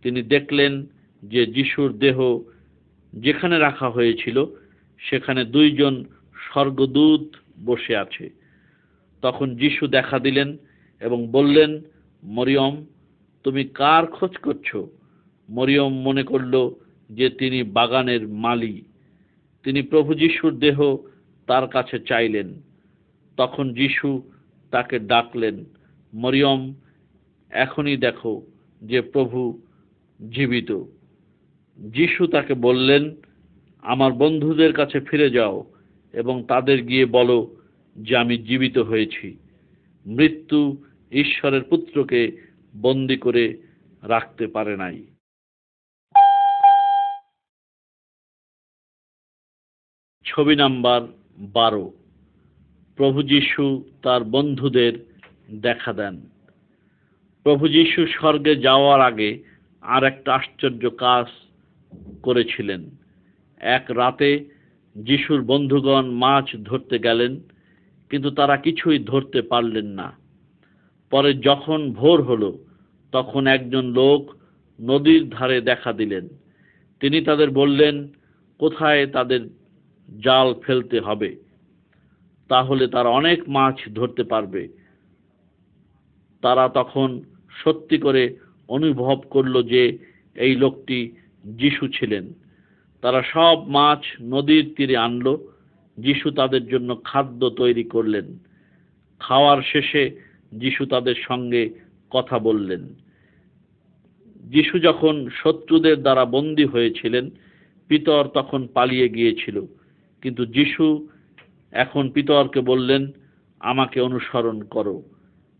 তিনি 0.02 0.22
দেখলেন 0.22 0.86
যে 1.22 1.46
যিশুর 1.46 1.98
দেহ 1.98 2.40
যেখানে 3.14 3.58
রাখা 3.58 3.90
হয়েছিল, 3.90 4.46
সেখানে 4.98 5.44
দুইজন 5.44 6.04
স্বর্গদূত 6.52 7.36
বসে 7.64 7.96
আছে। 7.96 8.30
তখন 9.22 9.56
যিশু 9.56 9.86
দেখা 9.86 10.18
দিলেন 10.18 10.56
এবং 11.00 11.28
বললেন, 11.28 11.82
মরিয়ম, 12.24 12.86
তুমি 13.44 13.64
কার 13.64 14.06
খোঁজ 14.06 14.36
করছ? 14.36 14.76
মরিয়ম 15.50 15.92
মনে 16.02 16.22
করল 16.22 16.70
যে 17.10 17.30
তিনি 17.30 17.62
বাগানের 17.62 18.28
মালি 18.28 18.82
তিনি 19.62 19.82
প্রভু 19.82 20.14
যিশুর 20.14 20.58
দেহ 20.58 20.96
তার 21.46 21.68
কাছে 21.68 21.98
চাইলেন। 21.98 22.54
তখন 23.36 23.74
যিশু 23.74 24.22
তাকে 24.70 24.98
ডাকলেন, 24.98 25.64
মরিয়ম, 26.14 26.74
এখনই 27.50 27.96
দেখো 27.96 28.42
যে 28.82 29.00
প্রভু 29.00 29.60
জীবিত। 30.30 30.82
যিশু 31.78 32.26
তাকে 32.26 32.54
বললেন, 32.54 33.14
আমার 33.82 34.12
বন্ধুদের 34.12 34.72
কাছে 34.72 35.00
ফিরে 35.00 35.30
যাও 35.30 35.64
এবং 36.12 36.44
তাদের 36.48 36.82
গিয়ে 36.82 37.06
বলো 37.06 37.56
যে 37.96 38.16
আমি 38.16 38.38
জীবিত 38.38 38.78
হয়েছি। 38.78 39.36
মৃত্যু 40.06 40.76
ঈশ্বরের 41.12 41.62
পুত্রকে 41.62 42.36
বন্দি 42.80 43.16
করে 43.16 43.56
রাখতে 44.02 44.46
পারে 44.46 44.76
নাই। 44.76 45.04
ছবি 50.26 50.56
নাম্বার 50.56 51.00
বারো। 51.38 51.92
প্রভু 52.96 53.22
যিশু 53.22 53.84
তার 54.02 54.24
বন্ধুদের 54.24 54.92
দেখা 55.50 55.92
দেন। 55.92 56.20
প্রভু 57.42 57.68
যিশু 57.68 58.06
স্বর্গে 58.06 58.56
যাওয়ার 58.56 59.00
আগে 59.00 59.42
আর 59.82 60.04
একটা 60.04 60.34
আশ্চর্য 60.34 60.90
কাজ 60.90 61.26
করেছিলেন। 62.22 62.90
এক 63.58 63.84
রাতে 63.90 64.44
যিশুর 64.96 65.42
বন্ধুগণ 65.42 66.10
মাছ 66.10 66.56
ধরতে 66.64 66.98
গেলেন, 66.98 67.40
কিন্তু 68.10 68.30
তারা 68.30 68.56
কিছুই 68.56 68.98
ধরতে 68.98 69.42
পারলেন 69.42 69.86
না। 69.86 70.12
পরে 71.10 71.34
যখন 71.34 71.92
ভোর 71.92 72.22
হলো, 72.22 72.58
তখন 73.12 73.46
একজন 73.46 73.84
লোক 73.84 74.34
নদীর 74.80 75.28
ধারে 75.28 75.60
দেখা 75.60 75.92
দিলেন। 75.92 76.28
তিনি 77.00 77.20
তাদের 77.20 77.50
বললেন, 77.50 78.08
কোথায় 78.58 79.06
তাদের 79.06 79.40
জাল 80.08 80.54
ফেলতে 80.54 81.00
হবে, 81.00 81.36
তাহলে 82.48 82.86
তারা 82.86 83.08
অনেক 83.08 83.48
মাছ 83.48 83.76
ধরতে 83.94 84.24
পারবে। 84.24 84.68
তারা 86.42 86.68
তখন 86.68 87.22
সত্যি 87.64 87.98
করে 87.98 88.36
অনুভব 88.68 89.22
করল 89.30 89.62
যে 89.62 89.98
এই 90.34 90.56
লোকটি 90.56 91.12
যিশু 91.44 91.88
ছিলেন। 91.88 92.32
তারা 93.00 93.22
সব 93.22 93.68
মাছ 93.68 94.02
নদীর 94.22 94.74
তীরে 94.76 94.96
আনলো, 94.96 95.52
যিশু 95.98 96.30
তাদের 96.30 96.68
জন্য 96.68 97.00
খাদ্য 97.04 97.50
তৈরি 97.50 97.84
করলেন। 97.84 98.38
খাওয়ার 99.18 99.62
শেষে 99.62 100.10
যিশু 100.52 100.86
তাদের 100.86 101.14
সঙ্গে 101.14 101.70
কথা 102.10 102.38
বললেন। 102.38 102.94
যিশু 104.44 104.78
যখন 104.78 105.28
শত্রুদের 105.34 106.02
দ্বারা 106.02 106.24
বন্দী 106.24 106.64
হয়েছিলেন, 106.64 107.30
পিতর 107.88 108.28
তখন 108.34 108.66
পালিয়ে 108.74 109.08
গিয়েছিল। 109.08 109.66
কিন্তু 110.22 110.46
যিশু 110.46 111.08
এখন 111.72 112.10
পিতরকে 112.10 112.60
বললেন, 112.60 113.12
আমাকে 113.60 114.00
অনুসরণ 114.00 114.62
করো। 114.62 115.02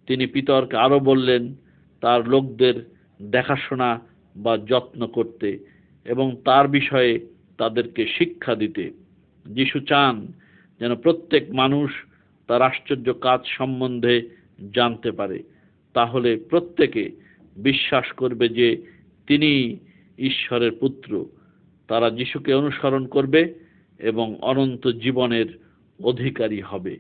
তিনি 0.07 0.27
পিতরকে 0.27 0.77
আরও 0.77 1.01
বললেন, 1.01 1.55
তার 2.01 2.29
লোকদের 2.29 2.75
দেখাশোনা 3.23 4.01
বা 4.37 4.59
যত্ন 4.59 5.07
করতে 5.07 5.59
এবং 6.05 6.37
তার 6.45 6.69
বিষয়ে 6.69 7.27
তাদেরকে 7.59 8.07
শিক্ষা 8.07 8.55
দিতে। 8.55 8.91
যিশু 9.47 9.81
চান 9.81 10.33
যেন 10.81 10.97
প্রত্যেক 10.97 11.51
মানুষ 11.51 11.91
তার 12.47 12.63
আশ্চর্য 12.63 13.13
কাজ 13.13 13.41
সম্বন্ধে 13.47 14.29
জানতে 14.73 15.11
পারে। 15.11 15.43
তাহলে 15.93 16.37
প্রত্যেকে 16.37 17.11
বিশ্বাস 17.57 18.13
করবে 18.13 18.49
যে 18.49 18.83
তিনি 19.27 19.77
ঈশ্বরের 20.19 20.73
পুত্র। 20.73 21.27
তারা 21.89 22.11
যিশুকে 22.11 22.55
অনুসরণ 22.55 23.07
করবে 23.07 23.66
এবং 23.99 24.39
অনন্ত 24.41 24.89
জীবনের 24.89 25.59
অধিকারী 26.05 26.61
হবে। 26.61 26.99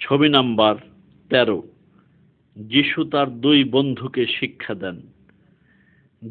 ছবি 0.00 0.28
নাম্বার 0.28 0.76
তেরো। 1.28 1.62
যিশু 2.56 3.04
তার 3.04 3.30
দুই 3.30 3.64
বন্ধুকে 3.64 4.26
শিক্ষা 4.26 4.74
দেন। 4.74 5.02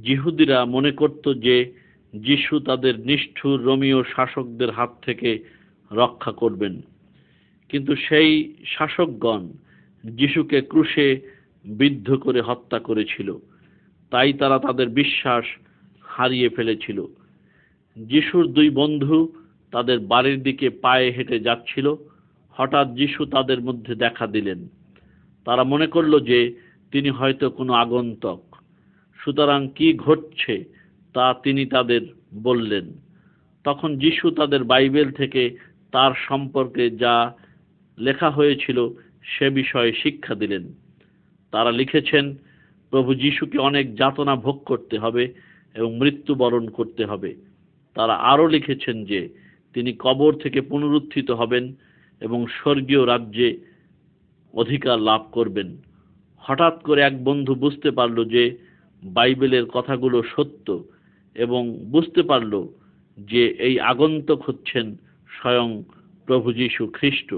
জিহুদিরা 0.01 0.65
মনে 0.65 0.91
করত 0.91 1.33
যে 1.33 1.73
যিশু 2.15 2.59
তাদের 2.59 2.99
নিষ্ঠুর 2.99 3.61
রোমীয় 3.61 4.03
শাসকদের 4.03 4.71
হাত 4.71 4.89
থেকে 5.01 5.43
রক্ষা 5.91 6.31
করবেন। 6.31 6.81
কিন্তু 7.69 7.95
সেই 7.95 8.55
শাসকগণ 8.65 9.49
যিশুকে 10.05 10.61
ক্রুশে 10.61 11.31
বিদ্ধ 11.65 12.15
করে 12.15 12.41
হত্যা 12.41 12.79
করেছিল। 12.79 13.39
তাই 14.10 14.34
তারা 14.34 14.60
তাদের 14.60 14.89
বিশ্বাস 14.89 15.45
হারিয়ে 16.02 16.50
ফেলেছিল। 16.50 17.06
যিশুর 17.98 18.48
দুই 18.48 18.69
বন্ধু 18.69 19.32
তাদের 19.72 20.00
বাড়ির 20.00 20.43
দিকে 20.43 20.69
পায়ে 20.69 21.12
হেঁটে 21.12 21.39
যাচ্ছিল। 21.39 21.95
হঠাৎ 22.50 22.93
যিশু 22.93 23.26
তাদের 23.26 23.62
মধ্যে 23.62 23.95
দেখা 23.95 24.28
দিলেন। 24.28 24.67
তারা 25.45 25.63
মনে 25.63 25.88
করল 25.88 26.19
যে 26.19 26.56
তিনি 26.91 27.10
হয়তো 27.10 27.50
কোনো 27.50 27.74
আগন্তক। 27.74 28.41
সুতরাং 29.17 29.69
কি 29.76 29.93
ঘটছে 29.93 30.63
তা 31.13 31.34
তিনি 31.43 31.65
তাদের 31.65 32.02
বললেন। 32.43 32.93
তখন 33.63 33.98
যিশু 33.98 34.32
তাদের 34.32 34.63
বাইবেল 34.63 35.12
থেকে 35.12 35.58
তার 35.91 36.12
সম্পর্কে 36.15 36.89
যা 36.89 37.34
লেখা 37.98 38.30
হয়েছিল 38.30 38.89
সে 39.24 39.50
বিষয়ে 39.50 39.93
শিক্ষা 39.93 40.36
দিলেন। 40.36 40.74
তারা 41.52 41.72
লিখেছেন 41.72 42.36
প্রভু 42.89 43.15
যিশুকে 43.15 43.58
অনেক 43.58 43.95
যাতনা 43.95 44.36
ভোগ 44.36 44.63
করতে 44.65 44.99
হবে 44.99 45.34
এবং 45.75 45.97
মৃত্যুবরণ 45.97 46.67
করতে 46.67 47.06
হবে। 47.06 47.36
তারা 47.93 48.13
আরও 48.13 48.47
লিখেছেন 48.47 49.06
যে, 49.06 49.30
তিনি 49.73 49.93
কবর 49.99 50.34
থেকে 50.34 50.62
পুনরুত্থিত 50.62 51.32
হবেন 51.32 51.73
এবং 52.21 52.47
স্বর্গীয় 52.47 53.08
রাজ্যে 53.08 53.58
অধিকার 54.54 54.99
লাভ 54.99 55.25
করবেন। 55.32 55.78
হঠাৎ 56.38 56.84
করে 56.84 57.02
এক 57.02 57.23
বন্ধু 57.23 57.56
বুঝতে 57.56 57.91
পারল 57.91 58.25
যে, 58.25 58.58
বাইবেলের 59.04 59.65
কথাগুলো 59.65 60.23
সত্য 60.36 60.84
এবং 61.36 61.78
বুঝতে 61.78 62.23
পারল 62.23 62.67
যে 63.19 63.47
এই 63.47 63.80
আগন্তক 63.80 64.41
হচ্ছেন 64.45 64.95
স্বয়ং 65.41 65.84
প্রভু 66.25 66.54
যীশু 66.54 66.88
খ্রিস্ট। 66.93 67.36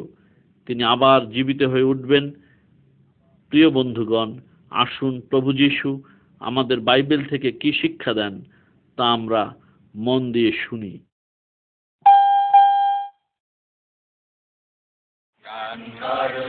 তিনি 0.65 0.83
আবার 0.83 1.29
জীবিত 1.29 1.63
হয়ে 1.63 1.83
উঠবেন। 1.83 2.31
প্রিয় 3.49 3.69
বন্ধুগণ 3.69 4.33
আসুন 4.71 5.21
প্রভু 5.29 5.53
যীশু, 5.53 6.03
আমাদের 6.39 6.79
বাইবেল 6.79 7.25
থেকে 7.25 7.51
কি 7.51 7.71
শিক্ষা 7.71 8.13
দেন 8.13 8.41
তা 8.97 9.13
আমরা 9.13 9.53
মন 9.95 10.31
দিয়ে 10.31 10.51
শুনি। 10.51 10.99
করো 16.01 16.41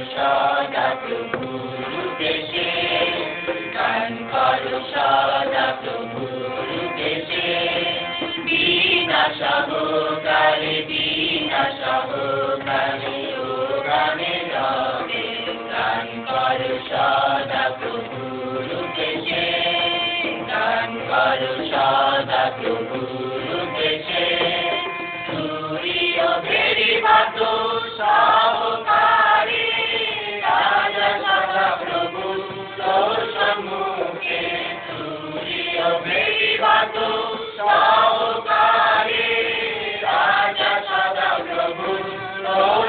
তোর 42.53 42.82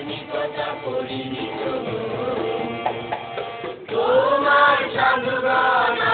নিকটা 0.07 0.69
তোমার 3.89 4.79
সাধুগান 4.95 6.12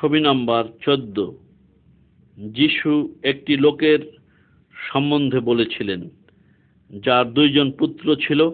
ছবি 0.00 0.20
নাম্বার 0.20 0.64
চোদ্দ। 0.80 1.30
যিশু 2.38 3.14
একটি 3.22 3.56
লোকের 3.56 3.98
সম্বন্ধে 4.92 5.40
বলেছিলেন, 5.40 6.08
যার 6.90 7.32
দুইজন 7.32 7.72
পুত্র 7.72 8.16
ছিল, 8.16 8.50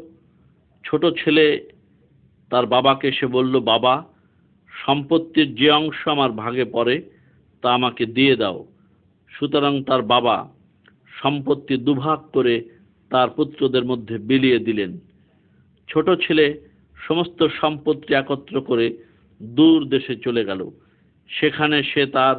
ছোট 0.84 1.06
ছেলে 1.06 1.68
তার 2.50 2.66
বাবাকে 2.66 3.12
সে 3.12 3.26
বলল, 3.26 3.60
বাবা, 3.60 4.04
সম্পত্তির 4.86 5.54
যে 5.54 5.70
অংশ 5.70 6.08
আমার 6.08 6.32
ভাগে 6.32 6.64
পড়ে, 6.64 7.02
তা 7.62 7.74
আমাকে 7.74 8.06
দিয়ে 8.06 8.36
দাও। 8.36 8.66
সুতরাং 9.28 9.84
তার 9.84 10.02
বাবা 10.02 10.52
সম্পত্তি 11.22 11.76
দুভাগ 11.76 12.18
করে 12.32 12.68
তার 13.10 13.30
পুত্রদের 13.30 13.84
মধ্যে 13.84 14.18
বিলিয়ে 14.18 14.58
দিলেন। 14.58 14.98
ছোট 15.88 16.10
ছেলে 16.10 16.60
সমস্ত 16.96 17.46
সম্পত্তি 17.60 18.14
একত্র 18.14 18.60
করে 18.60 18.96
দূর 19.42 19.88
দেশে 19.88 20.16
চলে 20.16 20.44
গেল। 20.44 20.70
সেখানে 21.28 21.82
সে 21.82 22.06
তার 22.06 22.36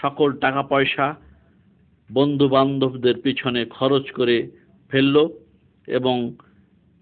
সকল 0.00 0.32
টাকা 0.32 0.62
পয়সা 0.62 1.16
বন্ধু 2.12 2.48
বান্ধবদের 2.48 3.20
পিছনে 3.20 3.64
খরচ 3.64 4.10
করে 4.10 4.50
ফেলল 4.90 5.28
এবং 5.86 6.34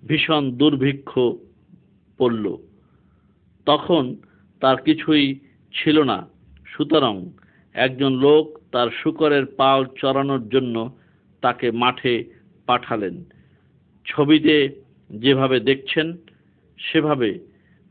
ভীষণ 0.09 0.53
দুর্ভিক্ষ 0.53 1.19
পড়ল। 2.19 2.57
তখন 3.67 4.17
তার 4.61 4.77
কিছুই 4.77 5.41
ছিল 5.75 6.03
না। 6.03 6.29
সুতরাং 6.67 7.31
একজন 7.75 8.13
লোক 8.13 8.59
তার 8.73 8.89
শুকরের 8.91 9.47
পাল 9.47 9.85
চড়ানোর 9.85 10.49
জন্য 10.49 10.97
তাকে 11.41 11.71
মাঠে 11.71 12.25
পাঠালেন। 12.67 13.25
ছবিতে 14.05 14.69
যেভাবে 15.11 15.61
দেখছেন, 15.61 16.17
সেভাবে 16.79 17.39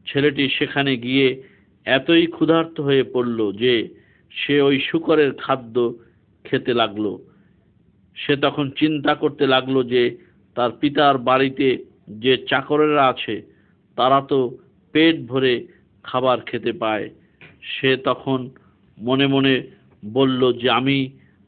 ছেলেটি 0.05 0.49
সেখানে 0.49 0.97
গিয়ে 0.97 1.43
এতই 1.87 2.25
ক্ষুধার্ত 2.25 2.75
হয়ে 2.79 3.03
পড়ল 3.13 3.39
যে 3.51 3.73
সে 4.31 4.55
ওই 4.61 4.77
শুকরের 4.79 5.31
খাদ্য 5.33 5.75
খেতে 6.45 6.73
লাগল। 6.73 7.05
সে 8.17 8.33
তখন 8.35 8.65
চিন্তা 8.71 9.13
করতে 9.15 9.45
লাগল 9.47 9.75
যে 9.83 10.03
তার 10.55 10.71
পিতার 10.79 11.15
বাড়িতে 11.17 11.67
যে 12.09 12.33
চাকরেরা 12.49 13.03
আছে, 13.07 13.35
তারা 13.97 14.19
তো 14.21 14.57
পেট 14.91 15.15
ভরে 15.27 15.53
খাবার 16.03 16.37
খেতে 16.39 16.71
পায়। 16.71 17.05
সে 17.61 17.97
তখন 17.97 18.39
মনে 18.97 19.27
মনে 19.27 19.53
বলল 20.03 20.41
যে 20.53 20.67
আমি 20.69 20.97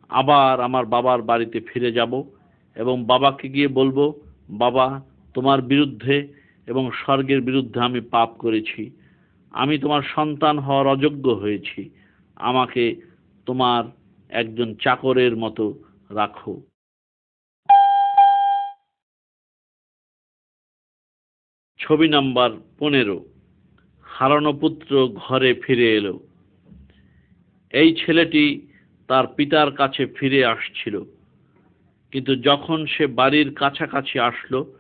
আবার 0.10 0.62
আমার 0.62 0.86
বাবার 0.86 1.22
বাড়িতে 1.22 1.58
ফিরে 1.60 1.92
যাব 1.92 2.14
এবং 2.76 2.96
বাবাকে 3.06 3.48
গিয়ে 3.50 3.70
বলব, 3.80 3.98
বাবা, 4.50 4.88
তোমার 5.34 5.60
বিরুদ্ধে 5.62 6.16
এবং 6.68 6.84
স্বর্গের 6.92 7.42
বিরুদ্ধে 7.42 7.80
আমি 7.80 8.02
পাপ 8.12 8.30
করেছি। 8.38 8.82
আমি 9.52 9.80
তোমার 9.80 10.02
সন্তান 10.02 10.60
হওয়ার 10.60 10.88
অযোগ্য 10.88 11.30
হয়েছি। 11.30 11.90
আমাকে 12.36 12.96
তোমার 13.46 13.84
একজন 14.30 14.76
চাকরের 14.76 15.38
মতো 15.38 15.84
রাখো। 16.10 16.62
ছবি 21.80 22.08
নাম্বার 22.10 22.50
পনেরো। 22.80 23.26
হারানো 24.04 24.54
পুত্র 24.54 25.08
ঘরে 25.16 25.54
ফিরে 25.54 25.96
এলো। 25.96 26.20
এই 27.74 27.96
ছেলেটি 27.96 28.68
তার 29.08 29.28
পিতার 29.28 29.72
কাছে 29.72 30.06
ফিরে 30.06 30.46
আসছিল। 30.46 31.04
কিন্তু 32.12 32.36
যখন 32.36 32.86
সে 32.86 33.08
বাড়ির 33.08 33.54
কাছাকাছি 33.54 34.20
আসলো, 34.20 34.74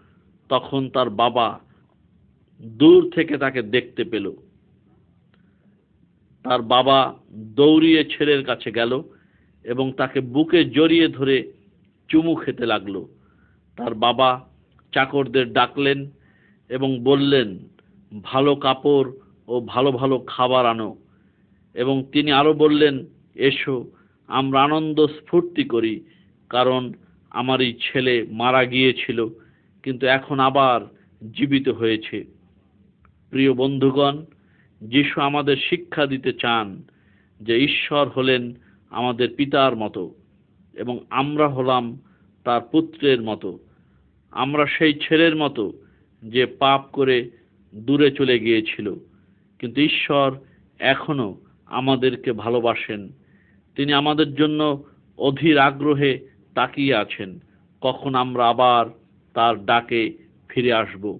তখন 0.49 0.89
তার 0.89 1.09
বাবা 1.09 1.59
দূর 2.61 3.09
থেকে 3.09 3.37
তাকে 3.37 3.61
দেখতে 3.61 4.03
পেল। 4.03 4.33
তার 6.49 6.61
বাবা 6.61 7.15
দৌড়িয়ে 7.31 8.05
ছেলের 8.05 8.45
কাছে 8.45 8.71
গেল 8.71 9.03
এবং 9.63 9.93
তাকে 9.93 10.19
বুকে 10.19 10.65
জড়িয়ে 10.65 11.07
ধরে 11.07 11.51
চুমু 12.09 12.35
খেতে 12.35 12.65
লাগল। 12.65 13.05
তার 13.77 13.93
বাবা 13.93 14.49
চাকরদের 14.93 15.53
ডাকলেন 15.53 16.09
এবং 16.69 17.03
বললেন, 17.03 17.59
ভালো 18.23 18.55
কাপড় 18.55 19.11
ও 19.47 19.59
ভালো 19.59 19.91
ভালো 19.91 20.19
খাবার 20.19 20.65
আনো। 20.65 20.95
এবং 21.73 22.03
তিনি 22.11 22.31
আরও 22.31 22.53
বললেন, 22.53 23.05
এসো, 23.35 23.91
আমরা 24.27 24.63
আনন্দ 24.63 25.05
স্ফূর্তি 25.05 25.63
করি, 25.63 25.99
কারণ 26.49 26.93
আমার 27.29 27.61
এই 27.61 27.73
ছেলে 27.73 28.25
মারা 28.31 28.65
গিয়েছিল, 28.65 29.29
কিন্তু 29.83 30.07
এখন 30.07 30.39
আবার 30.39 30.79
জীবিত 31.33 31.69
হয়েছে। 31.69 32.25
প্রিয় 33.29 33.53
বন্ধুগণ 33.53 34.25
যিশু 34.81 35.21
আমাদের 35.21 35.57
শিক্ষা 35.57 36.05
দিতে 36.05 36.33
চান 36.33 36.83
যে 37.41 37.57
ঈশ্বর 37.57 38.07
হলেন 38.07 38.53
আমাদের 38.89 39.29
পিতার 39.37 39.75
মতো 39.75 40.15
এবং 40.73 40.99
আমরা 41.09 41.47
হলাম 41.47 41.99
তার 42.43 42.61
পুত্রের 42.61 43.21
মতো। 43.21 43.59
আমরা 44.31 44.65
সেই 44.65 44.93
ছেলের 44.93 45.35
মতো 45.35 45.73
যে 46.23 46.45
পাপ 46.45 46.85
করে 46.91 47.29
দূরে 47.75 48.11
চলে 48.11 48.39
গিয়েছিল। 48.39 48.93
কিন্তু 49.59 49.81
ঈশ্বর 49.81 50.37
এখনও 50.79 51.37
আমাদেরকে 51.65 52.31
ভালোবাসেন। 52.31 53.09
তিনি 53.75 53.93
আমাদের 53.93 54.35
জন্য 54.35 54.83
অধীর 55.17 55.57
আগ্রহে 55.57 56.19
তাকিয়ে 56.55 56.95
আছেন। 56.95 57.39
কখন 57.81 58.15
আমরা 58.15 58.49
আবার 58.49 58.85
তার 59.33 59.65
ডাকে 59.65 60.13
ফিরে 60.49 60.73
আসব। 60.73 61.19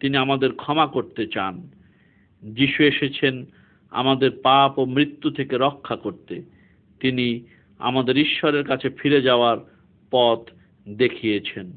তিনি 0.00 0.16
আমাদের 0.16 0.52
ক্ষমা 0.52 0.86
করতে 0.86 1.26
চান। 1.26 1.68
যিশু 2.44 2.82
এসেছেন 2.82 3.44
আমাদের 3.90 4.30
পাপ 4.42 4.78
ও 4.78 4.84
মৃত্যু 4.84 5.30
থেকে 5.30 5.56
রক্ষা 5.58 5.96
করতে। 5.96 6.42
তিনি 7.00 7.44
আমাদের 7.78 8.16
ঈশ্বরের 8.16 8.64
কাছে 8.64 8.90
ফিরে 8.90 9.22
যাওয়ার 9.22 9.58
পথ 10.10 10.38
দেখিয়েছেন। 10.88 11.72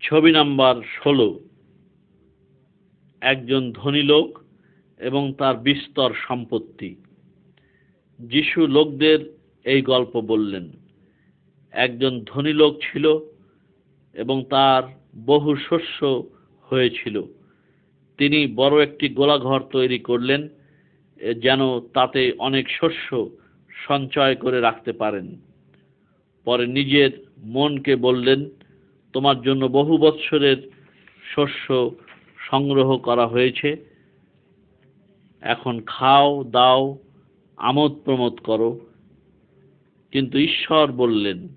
ছবি 0.00 0.32
নাম্বার 0.32 0.82
ষোলো। 0.82 1.40
একজন 3.20 3.72
ধনী 3.72 4.02
লোক 4.02 4.40
এবং 4.98 5.34
তার 5.34 5.56
বিস্তর 5.56 6.14
সম্পত্তি। 6.14 6.96
যিশু 8.20 8.66
লোকদের 8.66 9.38
এই 9.64 9.82
গল্প 9.82 10.20
বললেন। 10.20 10.72
একজন 11.70 12.20
ধনী 12.26 12.52
লোক 12.52 12.78
ছিল 12.82 13.18
এবং 14.12 14.44
তার 14.44 15.03
বহু 15.26 15.56
শস্য 15.56 16.24
হয়েছিল। 16.62 17.22
তিনি 18.18 18.46
বড় 18.46 18.82
একটি 18.82 19.08
গোলাঘর 19.08 19.60
তৈরি 19.60 19.98
করলেন 19.98 20.48
যেন 21.38 21.80
তাতে 21.80 22.32
অনেক 22.38 22.70
শস্য 22.70 23.30
সঞ্চয় 23.86 24.34
করে 24.34 24.60
রাখতে 24.60 24.92
পারেন। 24.92 25.36
পরে 26.44 26.66
নিজের 26.66 27.26
মনকে 27.44 27.96
বললেন, 27.96 28.50
তোমার 29.12 29.42
জন্য 29.42 29.66
বহু 29.66 29.98
বৎসরের 29.98 30.70
শস্য 31.34 31.90
সংগ্রহ 32.50 32.98
করা 32.98 33.26
হয়েছে। 33.26 33.76
এখন 35.40 35.80
খাও, 35.86 36.44
দাও, 36.44 36.98
আমোদ 37.56 37.92
প্রমোদ 38.04 38.34
করো। 38.34 38.80
কিন্তু 40.12 40.38
ঈশ্বর 40.38 40.92
বললেন, 40.92 41.48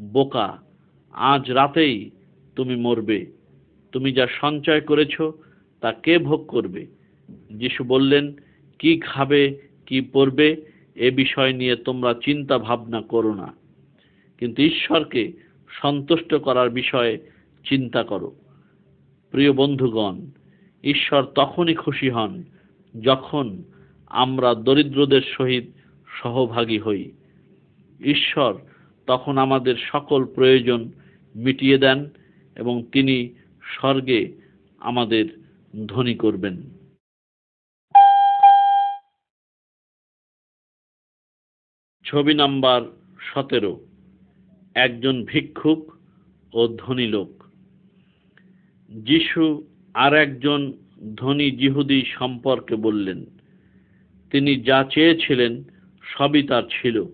বোকা, 0.00 0.58
আজ 1.12 1.50
রাতেই 1.50 2.10
তুমি 2.56 2.76
মরবে। 2.76 3.26
তুমি 3.92 4.12
যা 4.12 4.26
সঞ্চয় 4.40 4.80
করেছ, 4.80 5.20
তা 5.80 5.92
কে 5.92 6.18
ভোগ 6.18 6.46
করবে? 6.46 6.86
যিশু 7.52 7.84
বললেন, 7.84 8.32
কি 8.78 9.00
খাবে, 9.00 9.58
কি 9.86 10.00
পরবে, 10.00 10.56
এ 10.94 11.10
বিষয় 11.10 11.52
নিয়ে 11.52 11.76
তোমরা 11.76 12.14
চিন্তা 12.24 12.58
ভাবনা 12.58 13.02
করো 13.02 13.34
না। 13.34 13.54
কিন্তু 14.38 14.62
ঈশ্বরকে 14.62 15.32
সন্তুষ্ট 15.68 16.34
করার 16.34 16.70
বিষয়ে 16.70 17.18
চিন্তা 17.68 18.02
করো। 18.02 18.32
প্রিয় 19.30 19.52
বন্ধুগণ, 19.52 20.20
ঈশ্বর 20.84 21.22
তখনই 21.22 21.74
খুশি 21.74 22.10
হন 22.10 22.42
যখন 23.02 23.62
আমরা 24.06 24.54
দরিদ্রদের 24.54 25.22
সহিত 25.22 25.64
সহভাগী 26.22 26.78
হই। 26.78 27.10
ঈশ্বর 28.04 28.54
তখন 29.06 29.38
আমাদের 29.38 29.74
সকল 29.76 30.24
প্রয়োজন 30.24 30.90
মিটিয়ে 31.36 31.78
দেন 31.78 32.08
এবং 32.56 32.84
তিনি 32.92 33.34
স্বর্গে 33.62 34.32
আমাদের 34.78 35.24
ধনী 35.86 36.14
করবেন। 36.14 36.62
ছবি 42.04 42.34
নাম্বার 42.34 42.82
সতেরো, 43.20 43.86
একজন 44.74 45.24
ভিক্ষুক 45.24 45.92
ও 46.52 46.68
ধনী 46.68 47.06
লোক। 47.06 47.44
যিশু 48.90 49.66
আর 49.94 50.14
একজন 50.14 50.72
ধনী 51.16 51.50
জিহুদি 51.50 52.04
সম্পর্কে 52.04 52.76
বললেন, 52.76 53.24
তিনি 54.30 54.60
যা 54.60 54.84
চেয়েছিলেন 54.90 55.64
সবই 56.02 56.42
তার 56.42 56.62
ছিল। 56.62 57.04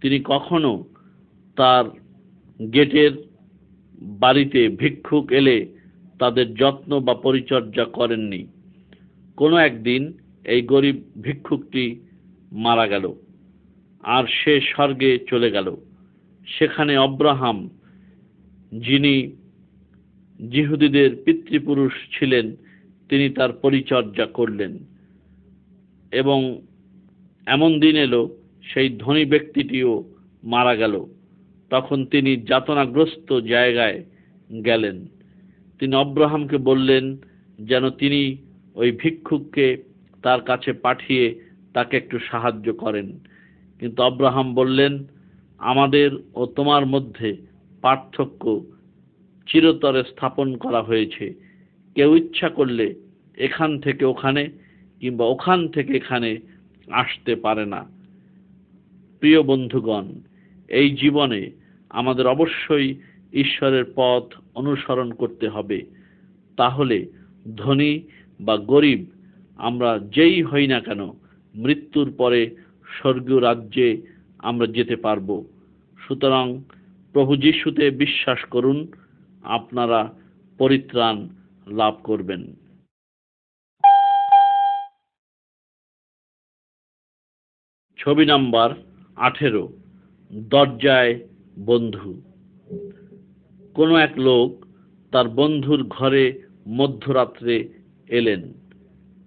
তিনি 0.00 0.20
কখনো 0.24 0.84
তার 1.56 1.84
গেটের 2.72 3.27
বাড়িতে 4.02 4.68
ভিক্ষুক 4.68 5.32
এলে 5.32 5.66
তাদের 6.18 6.54
যত্ন 6.54 7.00
বা 7.00 7.14
পরিচর্যা 7.14 7.84
করেননি। 7.84 8.46
কোনো 9.36 9.56
একদিন 9.56 10.12
এই 10.44 10.62
গরিব 10.62 11.02
ভিক্ষুকটি 11.22 12.00
মারা 12.52 12.86
গেল 12.86 13.14
আর 14.02 14.24
সে 14.26 14.60
স্বর্গে 14.60 15.18
চলে 15.30 15.50
গেল। 15.50 15.76
সেখানে 16.46 16.96
অব্রাহাম, 16.96 17.68
যিনি 18.72 19.32
জিহুদীদের 20.50 21.16
পিতৃপুরুষ 21.24 21.92
ছিলেন, 22.18 22.56
তিনি 23.08 23.30
তার 23.30 23.52
পরিচর্যা 23.52 24.26
করলেন 24.26 24.78
এবং 26.12 26.60
এমন 27.46 27.80
দিন 27.80 27.96
এলো 27.96 28.36
সেই 28.62 28.88
ধনী 28.98 29.24
ব্যক্তিটিও 29.24 30.04
মারা 30.44 30.74
গেল। 30.76 31.04
তখন 31.70 32.04
তিনি 32.04 32.36
যাতনাগ্রস্ত 32.36 33.32
জায়গায় 33.32 34.04
গেলেন। 34.64 35.06
তিনি 35.78 35.96
অব্রাহামকে 35.96 36.58
বললেন, 36.58 37.16
যেন 37.58 37.90
তিনি 37.90 38.36
ওই 38.74 38.92
ভিক্ষুককে 38.92 39.82
তার 40.22 40.40
কাছে 40.40 40.72
পাঠিয়ে 40.72 41.40
তাকে 41.74 41.96
একটু 41.96 42.18
সাহায্য 42.30 42.72
করেন। 42.72 43.18
কিন্তু 43.80 44.02
অব্রাহাম 44.02 44.54
বললেন, 44.54 45.04
আমাদের 45.58 46.10
ও 46.34 46.46
তোমার 46.46 46.86
মধ্যে 46.86 47.36
পার্থক্য 47.82 48.60
চিরতরে 49.46 50.02
স্থাপন 50.02 50.56
করা 50.56 50.82
হয়েছে। 50.82 51.34
কেউ 51.94 52.16
ইচ্ছা 52.16 52.48
করলে 52.48 52.94
এখান 53.36 53.78
থেকে 53.80 54.04
ওখানে 54.04 54.48
কিংবা 55.00 55.24
ওখান 55.24 55.68
থেকে 55.68 55.96
এখানে 55.96 56.38
আসতে 56.88 57.36
পারে 57.36 57.66
না। 57.66 57.86
প্রিয় 59.20 59.42
বন্ধুগণ 59.42 60.06
এই 60.68 60.96
জীবনে 60.96 61.50
আমাদের 61.90 62.26
অবশ্যই 62.26 62.94
ঈশ্বরের 63.32 63.84
পথ 63.94 64.22
অনুসরণ 64.54 65.12
করতে 65.12 65.48
হবে। 65.48 65.86
তাহলে 66.56 67.06
ধনী 67.56 68.02
বা 68.40 68.56
গরিব 68.56 69.06
আমরা 69.56 69.98
যেই 69.98 70.42
হই 70.42 70.66
না 70.66 70.80
কেন, 70.80 71.12
মৃত্যুর 71.54 72.14
পরে 72.16 72.56
স্বর্গীয় 73.00 73.40
রাজ্যে 73.40 74.02
আমরা 74.38 74.66
যেতে 74.66 74.96
পারব। 74.96 75.44
সুতরাং 75.98 76.62
প্রভু 77.12 77.36
যিশুতে 77.36 77.90
বিশ্বাস 77.90 78.44
করুন, 78.44 78.92
আপনারা 79.42 80.14
পরিত্রাণ 80.58 81.28
লাভ 81.66 81.96
করবেন। 82.02 82.56
ছবি 87.98 88.26
নাম্বার 88.26 88.70
আঠেরো। 89.16 89.77
দরজায় 90.32 91.20
বন্ধু। 91.58 92.22
কোনো 93.74 93.96
এক 93.96 94.12
লোক 94.16 94.66
তার 95.12 95.28
বন্ধুর 95.28 95.82
ঘরে 95.82 96.42
মধ্যরাত্রে 96.68 97.68
এলেন 98.08 98.52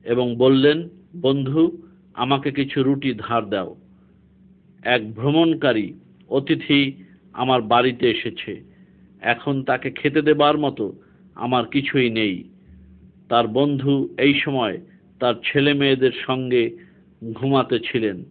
এবং 0.04 0.36
বললেন, 0.36 0.90
বন্ধু, 1.22 1.82
আমাকে 2.14 2.52
কিছু 2.52 2.84
রুটি 2.84 3.14
ধার 3.18 3.50
দাও। 3.50 3.76
এক 4.84 5.14
ভ্রমণকারী 5.14 5.94
অতিথি 6.30 6.94
আমার 7.34 7.62
বাড়িতে 7.62 8.12
এসেছে। 8.12 8.64
এখন 9.22 9.64
তাকে 9.64 9.92
খেতে 9.92 10.22
দেবার 10.22 10.58
মতো 10.58 10.94
আমার 11.36 11.66
কিছুই 11.66 12.10
নেই। 12.10 12.44
তার 13.30 13.48
বন্ধু 13.48 14.10
এই 14.18 14.34
সময় 14.34 14.82
তার 15.20 15.34
ছেলে 15.44 15.74
মেয়েদের 15.74 16.12
সঙ্গে 16.26 16.78
ঘুমাতে 17.34 17.80
ছিলেন। 17.80 18.24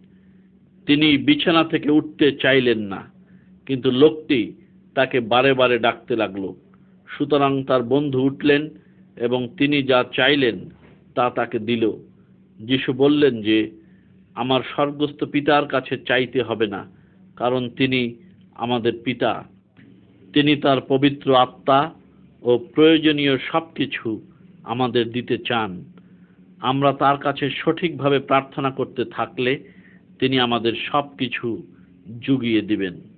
তিনি 0.87 1.07
বিছানা 1.27 1.63
থেকে 1.63 1.89
উঠতে 1.91 2.27
চাইলেন 2.43 2.79
না, 2.93 3.01
কিন্তু 3.67 3.89
লোকটি 4.01 4.39
তাকে 4.95 5.17
বারে 5.33 5.51
বারে 5.53 5.77
ডাকতে 5.79 6.13
লাগল। 6.15 6.43
সুতরাং 7.07 7.53
তার 7.69 7.83
বন্ধু 7.93 8.19
উঠলেন 8.29 8.61
এবং 9.17 9.41
তিনি 9.57 9.77
যা 9.83 9.99
চাইলেন 10.17 10.57
তা 11.15 11.25
তাকে 11.37 11.57
দিল। 11.69 11.83
যিশু 12.59 12.89
বললেন 12.93 13.35
যে, 13.41 13.57
আমার 14.35 14.61
স্বর্গস্থ 14.73 15.19
পিতার 15.33 15.65
কাছে 15.67 15.95
চাইতে 16.09 16.39
হবে 16.41 16.67
না, 16.67 16.81
কারণ 17.37 17.63
তিনি 17.79 18.01
আমাদের 18.55 18.93
পিতা। 19.05 19.31
তিনি 20.33 20.53
তার 20.55 20.79
পবিত্র 20.91 21.27
আত্মা 21.35 21.79
ও 22.43 22.51
প্রয়োজনীয় 22.73 23.35
সব 23.49 23.65
কিছু 23.75 24.07
আমাদের 24.63 25.05
দিতে 25.11 25.35
চান। 25.49 25.71
আমরা 26.61 26.91
তার 27.01 27.17
কাছে 27.17 27.45
সঠিকভাবে 27.59 28.19
প্রার্থনা 28.29 28.69
করতে 28.79 29.03
থাকলে 29.17 29.53
তিনি 30.21 30.39
আমাদের 30.39 30.73
সব 30.91 31.05
কিছু 31.17 31.47
জুগিয়ে 32.19 32.61
দিবেন। 32.61 33.10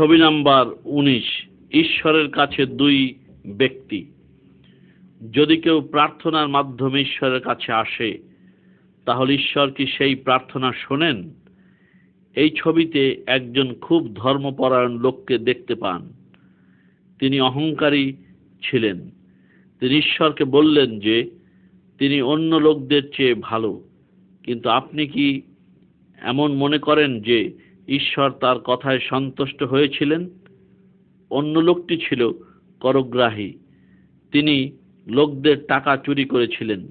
ছবি 0.00 0.18
নাম্বার 0.18 0.66
উনিশ, 0.84 1.24
ঈশ্বরের 1.72 2.30
কাছে 2.30 2.66
দুই 2.66 3.14
ব্যক্তি। 3.46 4.06
যদি 5.32 5.56
কেউ 5.56 5.80
প্রার্থনার 5.80 6.48
মাধ্যমে 6.48 7.00
ঈশ্বরের 7.00 7.40
কাছে 7.40 7.72
আসে, 7.72 8.18
তাহলে 9.04 9.34
ঈশ্বর 9.34 9.70
কি 9.70 9.86
সেই 9.86 10.14
প্রার্থনা 10.14 10.72
শোনেন? 10.72 11.34
এই 12.34 12.50
ছবিতে 12.56 13.22
একজন 13.26 13.74
খুব 13.74 14.12
ধর্মপরায়ণ 14.14 14.98
লোককে 14.98 15.38
দেখতে 15.38 15.74
পান। 15.74 16.12
তিনি 17.18 17.40
অহংকারী 17.40 18.12
ছিলেন। 18.62 19.10
তিনি 19.80 19.98
ঈশ্বরকে 19.98 20.44
বললেন 20.44 21.00
যে, 21.00 21.30
তিনি 21.98 22.22
অন্য 22.22 22.56
লোকদের 22.56 23.02
চেয়ে 23.16 23.34
ভালো। 23.34 23.84
কিন্তু 24.42 24.68
আপনি 24.68 25.06
কি 25.06 25.42
এমন 26.22 26.52
মনে 26.52 26.78
করেন 26.78 27.20
যে 27.20 27.69
ঈশ্বর 27.90 28.30
তার 28.30 28.58
কথায় 28.58 28.98
সন্তুষ্ট 28.98 29.62
হয়েছিলেন। 29.62 30.30
অন্য 31.30 31.58
লোকটি 31.58 31.98
ছিল 31.98 32.30
করগ্রাহী। 32.80 33.52
তিনি 34.32 34.72
লোকদের 35.06 35.64
টাকা 35.64 35.96
চুরি 35.96 36.24
করেছিলেন। 36.24 36.88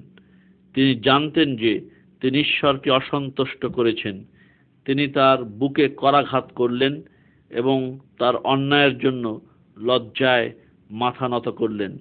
তিনি 0.74 0.94
জানতেন 0.94 1.56
যে 1.56 1.80
তিনি 2.20 2.40
ঈশ্বরকে 2.40 2.90
অসন্তুষ্ট 2.90 3.66
করেছেন। 3.66 4.24
তিনি 4.84 5.08
তার 5.08 5.44
বুকে 5.44 5.88
করাঘাত 5.88 6.52
করলেন 6.52 7.02
এবং 7.50 7.98
তার 8.18 8.36
অন্যায়ের 8.36 8.98
জন্য 8.98 9.40
লজ্জায় 9.76 10.52
মাথা 10.90 11.28
নত 11.28 11.48
করলেন। 11.48 11.98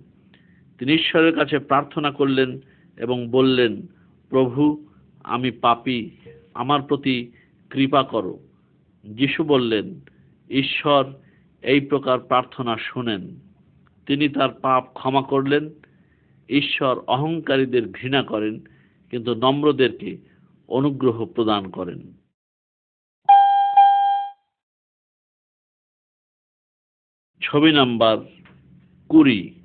তিনি 0.79 0.93
ঈশ্বরের 0.93 1.35
কাছে 1.35 1.59
প্রার্থনা 1.59 2.11
করলেন 2.11 2.59
এবং 2.97 3.27
বললেন, 3.27 3.87
প্রভু, 4.29 4.85
আমি 5.23 5.51
পাপি, 5.51 6.09
আমার 6.53 6.81
প্রতি 6.81 7.31
কৃপা 7.69 8.03
করো। 8.03 8.39
যিশু 9.03 9.43
বললেন, 9.43 9.99
ঈশ্বর 10.49 11.13
এই 11.61 11.79
প্রকার 11.79 12.19
প্রার্থনা 12.19 12.77
শুনেন। 12.77 13.39
তিনি 14.05 14.29
তার 14.29 14.49
পাপ 14.49 14.83
ক্ষমা 14.93 15.21
করলেন, 15.21 15.69
ঈশ্বর 16.49 16.99
অহংকারীদের 17.07 17.89
ঘৃণা 17.89 18.23
করেন, 18.23 18.59
কিন্তু 19.11 19.35
নম্রদেরকে 19.35 20.17
অনুগ্রহ 20.67 21.25
প্রদান 21.25 21.69
করেন। 21.69 22.13
ছবি 27.41 27.71
নাম্বার 27.71 28.17
কুড়ি। 29.09 29.55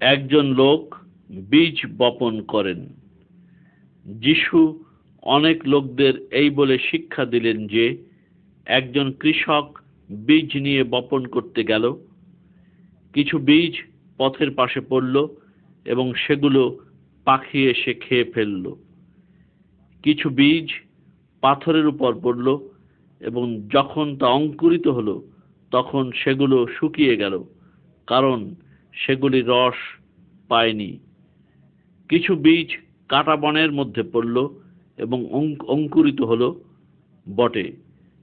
একজন 0.00 0.46
লোক 0.46 0.94
বীজ 1.50 1.86
বপন 1.98 2.42
করেন। 2.42 2.88
যিশু 4.06 4.81
অনেক 5.22 5.62
লোকদের 5.66 6.26
এই 6.30 6.50
বলে 6.50 6.78
শিক্ষা 6.78 7.24
দিলেন 7.24 7.66
যে, 7.66 8.04
একজন 8.66 9.12
কৃষক 9.12 9.78
বীজ 10.26 10.56
নিয়ে 10.56 10.84
বপন 10.84 11.24
করতে 11.24 11.64
গেল। 11.64 11.96
কিছু 13.12 13.38
বীজ 13.38 13.74
পথের 14.18 14.50
পাশে 14.50 14.80
পড়ল 14.80 15.28
এবং 15.84 16.14
সেগুলো 16.14 16.78
পাখি 17.24 17.66
এসে 17.66 17.94
খেয়ে 17.94 18.24
ফেলল। 18.24 18.74
কিছু 20.02 20.30
বীজ 20.30 20.68
পাথরের 21.40 21.86
উপর 21.86 22.20
পড়ল 22.22 22.68
এবং 23.20 23.68
যখন 23.68 24.16
তা 24.16 24.26
অঙ্কুরিত 24.26 24.88
হলো, 24.88 25.28
তখন 25.70 26.10
সেগুলো 26.12 26.66
শুকিয়ে 26.66 27.16
গেল, 27.16 27.44
কারণ 28.06 28.54
সেগুলি 28.92 29.42
রস 29.46 29.74
পায়নি। 30.48 30.98
কিছু 32.08 32.34
বীজ 32.36 32.68
কাটা 33.08 33.36
বনের 33.36 33.72
মধ্যে 33.72 34.02
পড়ল 34.02 34.61
এবং 34.96 35.32
অঙ্কুরিত 35.68 36.20
হলো 36.20 36.60
বটে। 37.36 37.72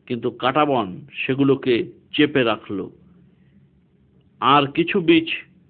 কিন্তু 0.06 0.32
কাটা 0.32 0.66
বন 0.66 1.02
সেগুলোকে 1.14 1.92
চেপে 2.14 2.44
রাখল। 2.44 2.90
আর 4.40 4.72
কিছু 4.72 5.02
বীজ 5.02 5.28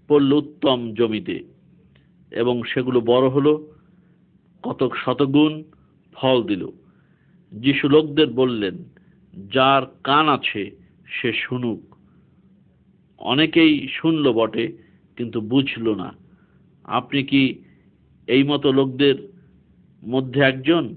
পড়ল 0.08 0.34
উত্তম 0.34 0.94
জমিতে 0.94 1.44
এবং 2.32 2.64
সেগুলো 2.64 3.02
বড় 3.02 3.28
হলো, 3.30 3.72
কতক 4.64 4.96
শতগুণ 4.96 5.64
ফল 6.14 6.44
দিল। 6.44 6.68
যিশু 7.52 7.90
লোকদের 7.90 8.28
বললেন, 8.28 8.84
যার 9.54 9.82
কান 10.04 10.30
আছে, 10.30 10.72
সে 11.08 11.34
শুনুক। 11.34 11.96
অনেকেই 13.20 13.88
শুনল 13.88 14.32
বটে, 14.32 14.78
কিন্তু 15.18 15.42
বুঝলো 15.42 15.96
না। 15.96 16.14
আপনি 16.84 17.24
কি 17.24 17.56
এই 18.28 18.44
মতো 18.44 18.72
লোকদের 18.72 19.39
মধ্যে 20.08 20.42
একজন? 20.42 20.96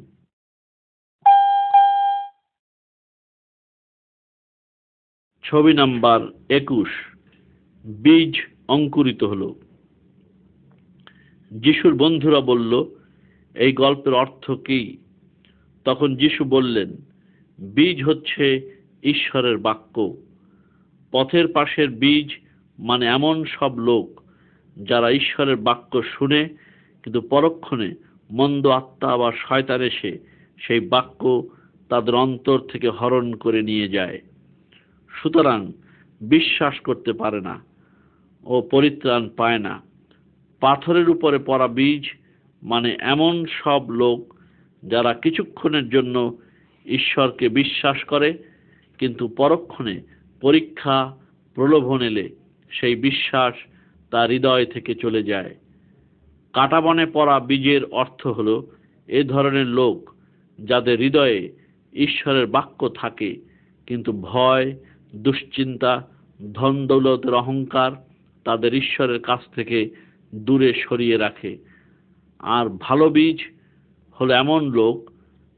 ছবি 5.44 5.72
নাম্বার 5.72 6.20
একুশ। 6.48 6.88
বীজ 8.02 8.34
অঙ্কুরিত 8.68 9.24
হলো। 9.24 9.60
যিশুর 11.52 11.96
বন্ধুরা 11.96 12.40
বলল, 12.40 12.84
এই 13.54 13.72
গল্পের 13.72 14.14
অর্থ 14.14 14.50
কি? 14.50 14.98
তখন 15.84 16.16
যিশু 16.16 16.44
বললেন, 16.44 16.96
বীজ 17.74 18.04
হচ্ছে 18.04 18.72
ঈশ্বরের 19.02 19.58
বাক্য। 19.58 20.16
পথের 21.12 21.48
পাশের 21.48 21.90
বীজ 21.90 22.30
মানে 22.78 23.06
এমন 23.06 23.44
সব 23.44 23.78
লোক 23.78 24.22
যারা 24.76 25.10
ঈশ্বরের 25.10 25.56
বাক্য 25.56 26.02
শুনে 26.02 26.48
কিন্তু 27.02 27.20
পরক্ষণে 27.20 27.94
মন্দ 28.32 28.66
আত্মা 28.66 29.16
বা 29.16 29.32
শয়তান 29.32 29.80
এসে 29.82 30.12
সেই 30.58 30.80
বাক্য 30.80 31.22
তাদের 31.88 32.14
অন্তর 32.14 32.58
থেকে 32.58 32.88
হরণ 32.88 33.32
করে 33.34 33.62
নিয়ে 33.62 33.88
যায়। 33.88 34.18
সুতরাং 35.10 35.60
বিশ্বাস 36.20 36.80
করতে 36.80 37.12
পারে 37.12 37.40
না 37.40 37.56
ও 38.44 38.54
পরিত্রাণ 38.70 39.28
পায় 39.36 39.58
না। 39.58 39.82
পাথরের 40.60 41.08
উপরে 41.10 41.38
পড়া 41.38 41.68
বীজ 41.68 42.04
মানে 42.62 42.96
এমন 43.00 43.44
সব 43.64 43.90
লোক 43.90 44.20
যারা 44.82 45.14
কিছুক্ষণের 45.14 45.88
জন্য 45.88 46.16
ঈশ্বরকে 46.86 47.48
বিশ্বাস 47.48 48.04
করে, 48.04 48.30
কিন্তু 48.98 49.28
পরক্ষণে 49.28 50.00
পরীক্ষা 50.40 50.96
প্রলোভন 51.54 52.00
এলে 52.00 52.28
সেই 52.70 52.96
বিশ্বাস 52.96 53.54
তার 54.10 54.30
হৃদয় 54.30 54.66
থেকে 54.66 54.94
চলে 54.94 55.22
যায়। 55.22 55.54
কাটাবনে 56.52 57.06
পড়া 57.06 57.40
বীজের 57.40 57.84
অর্থ 57.84 58.26
হলো 58.26 58.66
এ 59.08 59.24
ধরনের 59.24 59.66
লোক 59.66 60.14
যাদের 60.64 60.98
হৃদয়ে 60.98 61.52
ঈশ্বরের 61.92 62.46
বাক্য 62.46 62.88
থাকে, 62.88 63.36
কিন্তু 63.86 64.12
ভয়, 64.12 64.76
দুশ্চিন্তা, 65.16 66.08
ধন 66.52 66.86
দৌলতের 66.86 67.34
অহংকার 67.34 67.92
তাদের 68.44 68.74
ঈশ্বরের 68.74 69.20
কাছ 69.20 69.40
থেকে 69.54 69.90
দূরে 70.34 70.72
সরিয়ে 70.72 71.16
রাখে। 71.16 71.58
আর 72.38 72.66
ভালো 72.80 73.10
বীজ 73.10 73.38
হলো 74.20 74.34
এমন 74.34 74.70
লোক 74.70 75.10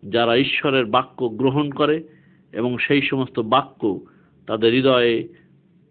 যারা 0.04 0.36
ঈশ্বরের 0.36 0.86
বাক্য 0.86 1.28
গ্রহণ 1.28 1.70
করে 1.70 2.04
এবং 2.52 2.78
সেই 2.78 3.02
সমস্ত 3.02 3.40
বাক্য 3.40 4.00
তাদের 4.46 4.74
হৃদয়ে 4.74 5.28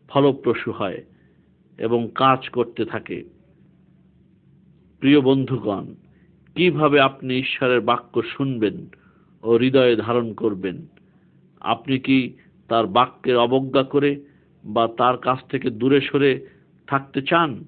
ফলপ্রসূ 0.10 0.72
হয় 0.72 1.04
এবং 1.78 2.10
কাজ 2.16 2.50
করতে 2.50 2.86
থাকে। 2.86 3.33
প্রিয় 5.04 5.22
বন্ধুগণ, 5.22 5.96
কীভাবে 6.56 7.00
আপনি 7.00 7.40
ঈশ্বরের 7.40 7.82
বাক্য 7.82 8.24
শুনবেন 8.24 8.90
ও 9.44 9.58
হৃদয়ে 9.58 9.96
ধারণ 9.96 10.34
করবেন? 10.34 10.88
আপনি 11.60 12.00
কি 12.00 12.38
তার 12.68 12.88
বাক্যের 12.88 13.38
অবজ্ঞা 13.38 13.84
করে 13.84 14.26
বা 14.64 14.88
তার 14.98 15.18
কাছ 15.18 15.50
থেকে 15.50 15.70
দূরে 15.70 16.02
সরে 16.02 16.48
থাকতে 16.88 17.22
চান? 17.22 17.64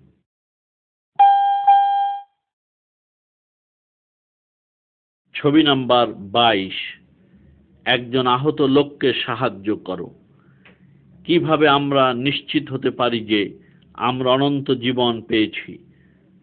ছবি 5.34 5.64
নাম্বার 5.64 6.14
বাইশ, 6.14 6.74
একজন 7.86 8.28
আহত 8.28 8.62
লোককে 8.62 9.14
সাহায্য 9.14 9.76
করো। 9.76 10.08
কীভাবে 11.26 11.68
আমরা 11.68 12.14
নিশ্চিত 12.14 12.72
হতে 12.72 12.90
পারি 12.90 13.20
যে 13.20 13.60
আমরা 13.94 14.32
অনন্ত 14.32 14.72
জীবন 14.72 15.22
পেয়েছি? 15.22 15.95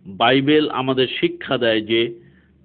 বাইবেল 0.07 0.70
আমাদের 0.70 1.09
শিক্ষা 1.09 1.59
দেয় 1.59 1.80
যে 1.80 2.20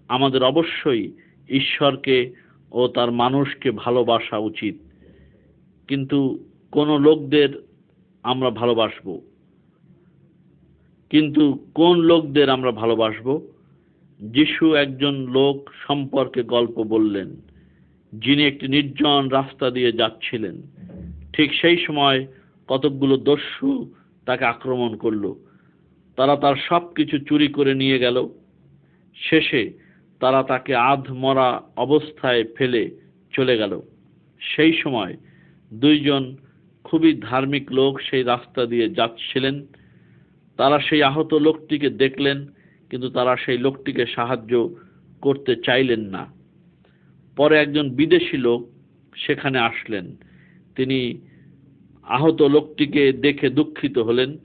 আমাদের 0.08 0.44
অবশ্যই 0.44 1.12
ঈশ্বরকে 1.50 2.34
ও 2.72 2.88
তার 2.88 3.12
মানুষকে 3.12 3.72
ভালোবাসা 3.72 4.38
উচিত। 4.38 4.76
কিন্তু 5.88 6.40
কোন 6.72 7.02
লোকদের 7.02 7.50
আমরা 8.24 8.50
ভালোবাসবো। 8.50 9.22
কিন্তু 11.10 11.66
কোন 11.74 12.00
লোকদের 12.00 12.50
আমরা 12.50 12.72
ভালোবাসব? 12.72 13.42
যিশু 14.22 14.74
একজন 14.74 15.28
লোক 15.28 15.70
সম্পর্কে 15.88 16.44
গল্প 16.44 16.84
বললেন, 16.84 17.36
যিনি 18.14 18.46
একটি 18.46 18.68
নির্জন 18.68 19.30
রাস্তা 19.30 19.72
দিয়ে 19.72 19.92
যাচ্ছিলেন। 19.92 20.62
ঠিক 21.34 21.54
সেই 21.54 21.78
সময় 21.78 22.28
কতকগুলো 22.68 23.18
দস্যু 23.18 23.94
তাকে 24.26 24.46
আক্রমণ 24.46 24.96
করল। 24.96 25.34
তারা 26.18 26.36
তার 26.36 26.56
সব 26.56 26.94
কিছু 26.94 27.18
চুরি 27.20 27.48
করে 27.48 27.74
নিয়ে 27.74 28.00
গেল। 28.00 28.30
শেষে 29.16 29.74
তারা 30.20 30.44
তাকে 30.44 30.76
আধ 30.76 31.12
মরা 31.12 31.62
অবস্থায় 31.78 32.44
ফেলে 32.56 32.92
চলে 33.34 33.58
গেল। 33.58 33.82
সেই 34.40 34.74
সময় 34.74 35.18
দুইজন 35.74 36.38
খুবই 36.84 37.14
ধার্মিক 37.22 37.72
লোক 37.72 38.02
সেই 38.02 38.24
রাস্তা 38.24 38.66
দিয়ে 38.66 38.90
যাচ্ছিলেন। 38.90 39.66
তারা 40.58 40.80
সেই 40.80 41.04
আহত 41.04 41.34
লোকটিকে 41.34 41.90
দেখলেন, 41.90 42.46
কিন্তু 42.90 43.10
তারা 43.10 43.36
সেই 43.36 43.58
লোকটিকে 43.58 44.06
সাহায্য 44.06 44.76
করতে 45.22 45.56
চাইলেন 45.56 46.00
না। 46.00 46.34
পরে 47.38 47.58
একজন 47.58 47.90
বিদেশি 47.90 48.38
লোক 48.38 48.70
সেখানে 49.16 49.60
আসলেন। 49.60 50.16
তিনি 50.76 51.00
আহত 52.04 52.42
লোকটিকে 52.42 53.12
দেখে 53.12 53.50
দুঃখিত 53.50 53.98
হলেন। 53.98 54.38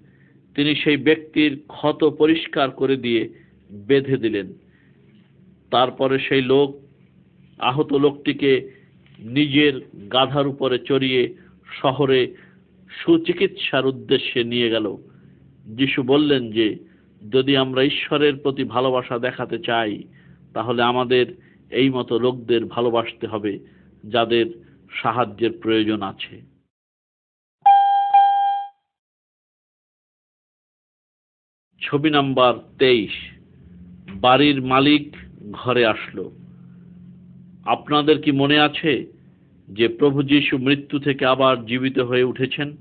তিনি 0.55 0.75
সেই 0.75 0.97
ব্যক্তির 0.97 1.63
ক্ষত 1.69 2.05
পরিষ্কার 2.05 2.71
করে 2.71 2.97
দিয়ে 2.97 3.29
বেঁধে 3.73 4.17
দিলেন। 4.17 4.53
তারপরে 5.71 6.19
সেই 6.19 6.43
লোক, 6.43 6.81
আহত 7.59 7.93
লোকটিকে 7.93 8.71
নিজের 9.19 9.81
গাধার 10.09 10.47
উপরে 10.47 10.79
চড়িয়ে 10.79 11.35
শহরে 11.83 12.35
সুচিকিৎসার 13.05 13.87
উদ্দেশ্যে 13.87 14.45
নিয়ে 14.45 14.71
গেল। 14.71 14.97
যিশু 15.67 16.03
বললেন 16.03 16.51
যে, 16.51 16.79
যদি 17.31 17.57
আমরা 17.57 17.83
ঈশ্বরের 17.83 18.37
প্রতি 18.37 18.65
ভালোবাসা 18.65 19.19
দেখাতে 19.19 19.59
চাই, 19.59 20.03
তাহলে 20.55 20.83
আমাদের 20.83 21.27
এই 21.71 21.91
মতো 21.91 22.19
লোকদের 22.19 22.65
ভালোবাসতে 22.65 23.27
হবে 23.27 23.59
যাদের 24.05 24.47
সাহায্যের 25.03 25.53
প্রয়োজন 25.53 26.03
আছে। 26.03 26.52
ছবি 31.83 32.11
নাম্বার 32.11 32.55
তেইশ। 32.79 33.11
বাড়ির 34.15 34.63
মালিক 34.63 35.17
ঘরে 35.53 35.87
আসলো। 35.87 36.33
আপনাদের 37.65 38.23
কি 38.23 38.33
মনে 38.33 38.59
আছে 38.59 39.07
যে 39.69 39.89
প্রভু 39.89 40.23
যীশু 40.23 40.59
মৃত্যু 40.59 40.99
থেকে 40.99 41.27
আবার 41.27 41.67
জীবিত 41.67 41.99
হয়ে 41.99 42.23
উঠেছেন? 42.23 42.77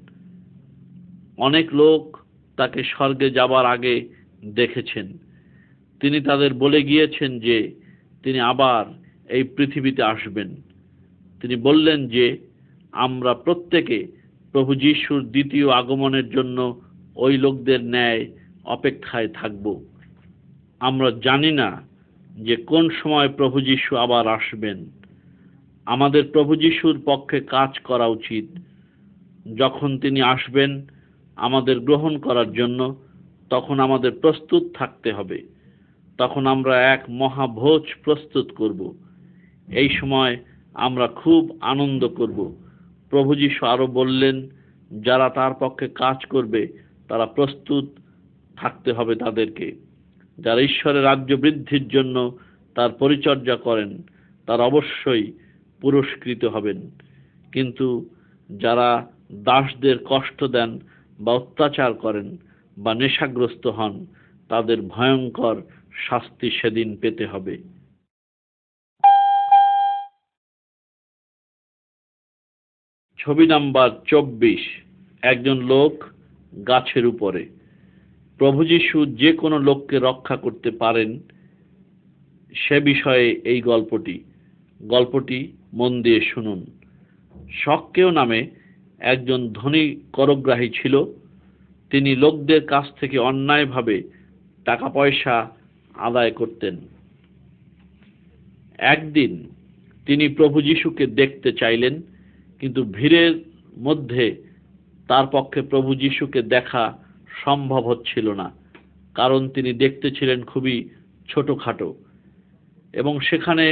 অনেক 1.37 1.73
লোক 1.73 2.17
তাকে 2.57 2.83
স্বর্গে 2.83 3.31
যাবার 3.31 3.65
আগে 3.65 4.09
দেখেছেন। 4.45 5.17
তিনি 5.99 6.21
তাদের 6.21 6.53
বলে 6.53 6.83
গিয়েছেন 6.83 7.39
যে 7.39 7.75
তিনি 8.23 8.39
আবার 8.39 8.85
এই 9.29 9.43
পৃথিবীতে 9.43 10.03
আসবেন। 10.03 10.55
তিনি 11.41 11.55
বললেন 11.55 12.07
যে, 12.07 12.37
আমরা 12.91 13.33
প্রত্যেকে 13.33 14.07
প্রভু 14.51 14.75
যীশুর 14.75 15.23
দ্বিতীয় 15.23 15.69
আগমনের 15.69 16.29
জন্য 16.29 16.81
ওই 17.15 17.37
লোকদের 17.37 17.83
ন্যায় 17.83 18.25
অপেক্ষায় 18.63 19.27
থাকব। 19.27 19.85
আমরা 20.79 21.11
জানি 21.11 21.51
না 21.51 21.81
যে 22.39 22.55
কোন 22.55 22.89
সময় 22.89 23.29
প্রভু 23.29 23.61
যীশু 23.61 23.95
আবার 23.95 24.27
আসবেন। 24.27 24.85
আমাদের 25.85 26.23
প্রভু 26.33 26.55
যীশুর 26.55 27.01
পক্ষে 27.05 27.39
কাজ 27.39 27.79
করা 27.79 28.07
উচিত। 28.07 28.45
যখন 29.55 29.97
তিনি 29.97 30.21
আসবেন 30.21 30.85
আমাদের 31.35 31.79
গ্রহণ 31.79 32.17
করার 32.17 32.53
জন্য, 32.53 32.95
তখন 33.49 33.79
আমাদের 33.79 34.11
প্রস্তুত 34.11 34.63
থাকতে 34.73 35.13
হবে। 35.13 35.43
তখন 36.17 36.47
আমরা 36.47 36.93
এক 36.93 37.03
মহাভোজ 37.09 37.81
প্রস্তুত 38.03 38.51
করব। 38.51 38.97
এই 39.67 39.89
সময় 39.89 40.37
আমরা 40.73 41.07
খুব 41.07 41.57
আনন্দ 41.61 42.07
করব। 42.07 42.55
প্রভু 43.09 43.35
যীশু 43.35 43.65
আরও 43.65 43.87
বললেন, 43.87 44.47
যারা 45.01 45.29
তার 45.29 45.51
পক্ষে 45.59 45.87
কাজ 45.87 46.25
করবে, 46.25 46.67
তারা 47.07 47.25
প্রস্তুত 47.25 47.85
থাকতে 48.57 48.93
হবে 48.93 49.15
তাদেরকে। 49.15 49.75
যারা 50.37 50.61
ঈশ্বরের 50.61 51.03
রাজ্য 51.03 51.33
বৃদ্ধির 51.33 51.87
জন্য 51.87 52.37
তার 52.75 52.89
পরিচর্যা 52.89 53.55
করেন, 53.55 54.03
তারা 54.45 54.63
অবশ্যই 54.63 55.31
পুরস্কৃত 55.81 56.45
হবেন। 56.45 56.91
কিন্তু 57.51 58.09
যারা 58.57 59.11
দাসদের 59.33 59.95
কষ্ট 60.05 60.43
দেন 60.43 60.79
বা 61.19 61.33
অত্যাচার 61.33 61.93
করেন 61.93 62.37
বা 62.77 62.93
নেশাগ্রস্ত 62.93 63.67
হন, 63.67 64.05
তাদের 64.49 64.81
ভয়ঙ্কর 64.81 65.61
শাস্তি 66.09 66.51
সেদিন 66.51 66.95
পেতে 66.95 67.25
হবে। 67.25 67.57
ছবি 73.19 73.47
নাম্বার 73.47 73.89
চব্বিশ, 74.07 74.83
একজন 75.21 75.57
লোক 75.57 76.03
গাছের 76.67 77.05
উপরে। 77.05 77.60
প্রভু 78.41 78.65
যীশু 78.65 79.05
যে 79.05 79.33
কোনো 79.33 79.59
লোককে 79.59 79.99
রক্ষা 79.99 80.35
করতে 80.35 80.71
পারেন, 80.71 81.19
সে 82.53 82.79
বিষয়ে 82.79 83.41
এই 83.43 83.61
গল্পটি। 83.61 84.23
গল্পটি 84.83 85.51
মন 85.73 86.01
দিয়ে 86.01 86.21
শুনুন। 86.21 86.65
শক্কেও 87.51 88.11
নামে 88.11 88.47
একজন 88.99 89.49
ধনী 89.53 89.95
করগ্রাহী 90.13 90.69
ছিল। 90.69 91.05
তিনি 91.89 92.15
লোকদের 92.15 92.65
কাছ 92.65 92.99
থেকে 92.99 93.17
অন্যায়ভাবে 93.17 94.03
টাকা 94.65 94.89
পয়সা 94.89 95.49
আদায় 95.95 96.31
করতেন। 96.31 96.77
একদিন 98.77 99.49
তিনি 100.05 100.29
প্রভু 100.29 100.61
যীশুকে 100.61 101.07
দেখতে 101.07 101.53
চাইলেন, 101.53 102.01
কিন্তু 102.59 102.83
ভিড়ের 102.83 103.43
মধ্যে 103.77 104.43
তার 105.07 105.25
পক্ষে 105.31 105.61
প্রভু 105.61 105.95
যীশুকে 105.95 106.41
দেখা 106.41 106.97
সম্ভব 107.43 107.81
হচ্ছিল 107.91 108.27
না, 108.41 108.47
কারণ 109.15 109.41
তিনি 109.55 109.71
দেখতে 109.83 110.07
ছিলেন 110.11 110.39
খুবই 110.43 110.75
ছোটখাটো 111.29 111.89
এবং 112.93 113.13
সেখানে 113.19 113.65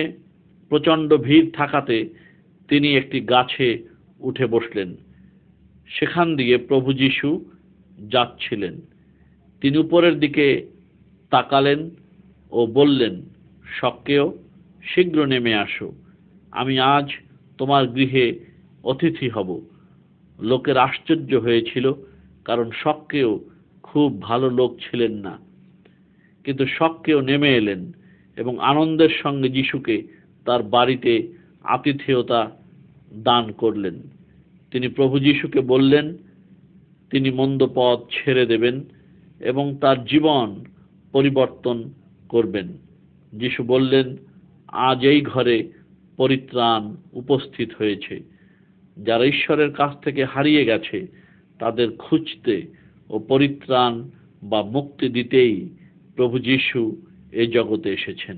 প্রচণ্ড 0.71 1.09
ভিড় 1.17 1.47
থাকাতে 1.51 1.97
তিনি 2.69 2.89
একটি 2.95 3.19
গাছে 3.33 3.67
উঠে 4.19 4.45
বসলেন। 4.45 4.89
সেখান 5.89 6.27
দিয়ে 6.35 6.55
প্রভু 6.69 6.89
যীশু 6.93 7.29
যাচ্ছিলেন। 8.13 8.75
তিনি 9.61 9.75
উপরের 9.77 10.15
দিকে 10.19 10.47
তাকালেন 11.31 11.79
ও 12.51 12.59
বললেন 12.79 13.13
সক্কেও 13.79 14.25
শীঘ্র 14.83 15.19
নেমে 15.25 15.53
আসো। 15.55 15.87
আমি 16.53 16.75
আজ 16.95 17.07
তোমার 17.59 17.83
গৃহে 17.87 18.25
অতিথি 18.83 19.27
হব। 19.29 19.49
লোকের 20.39 20.77
আশ্চর্য 20.77 21.31
হয়েছিল, 21.45 21.85
কারণ 22.45 22.67
সক্কেও 22.83 23.31
খুব 23.91 24.21
ভালো 24.21 24.49
লোক 24.49 24.77
ছিলেন 24.79 25.11
না। 25.11 25.39
কিন্তু 26.43 26.65
সক্কেও 26.65 27.21
নেমে 27.21 27.49
এলেন 27.55 27.91
এবং 28.37 28.59
আনন্দের 28.59 29.09
সঙ্গে 29.09 29.49
যিশুকে 29.49 30.03
তার 30.45 30.63
বাড়িতে 30.63 31.27
আতিথেয়তা 31.63 32.51
দান 33.13 33.51
করলেন। 33.51 33.93
তিনি 34.71 34.87
প্রভু 34.87 35.19
যিশুকে 35.19 35.61
বললেন, 35.61 36.17
তিনি 37.09 37.31
মন্দ 37.31 37.67
পথ 37.75 37.99
ছেড়ে 38.11 38.45
দেবেন 38.45 38.83
এবং 39.39 39.75
তার 39.81 40.05
জীবন 40.05 40.65
পরিবর্তন 41.11 41.89
করবেন। 42.29 42.67
যিশু 43.33 43.63
বললেন, 43.63 44.17
আজ 44.67 45.05
এই 45.05 45.21
ঘরে 45.21 45.69
পরিত্রাণ 46.17 46.95
উপস্থিত 47.13 47.69
হয়েছে। 47.77 48.19
যারা 48.97 49.25
ঈশ্বরের 49.25 49.71
কাছ 49.71 50.03
থেকে 50.03 50.25
হারিয়ে 50.25 50.65
গেছে, 50.65 51.07
তাদের 51.59 51.91
খুঁজতে 51.91 52.79
ও 53.09 53.15
পরিত্রাণ 53.19 53.93
বা 54.41 54.59
মুক্তি 54.63 55.07
দিতেই 55.09 55.55
প্রভু 56.17 56.39
যীশু 56.39 56.79
এই 57.31 57.47
জগতে 57.47 57.89
এসেছেন। 57.93 58.37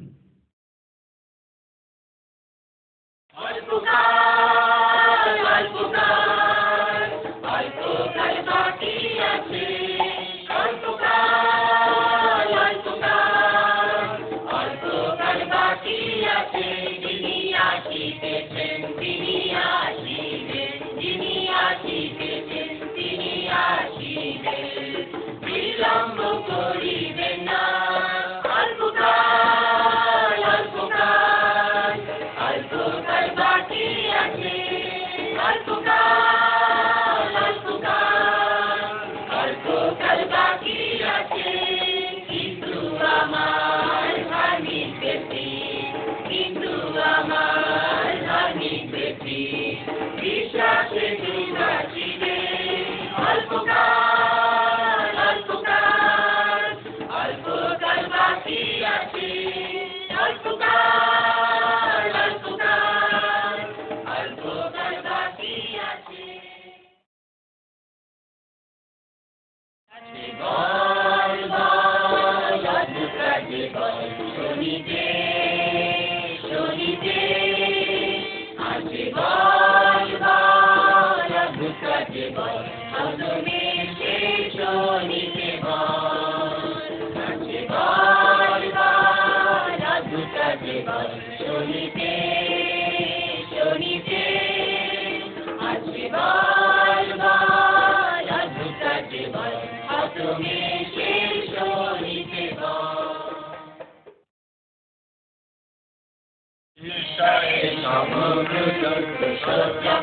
Hallelujah. 109.52 110.01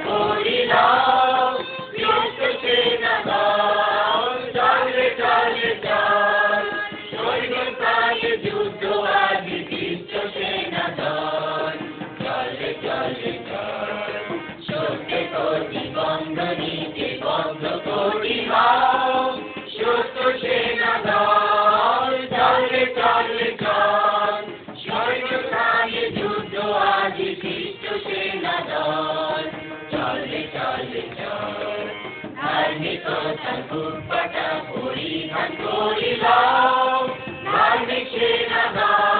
করিলাম 36.10 37.02
ধার্মিক 37.46 38.04
সেনা 38.12 38.62
দল 38.76 39.17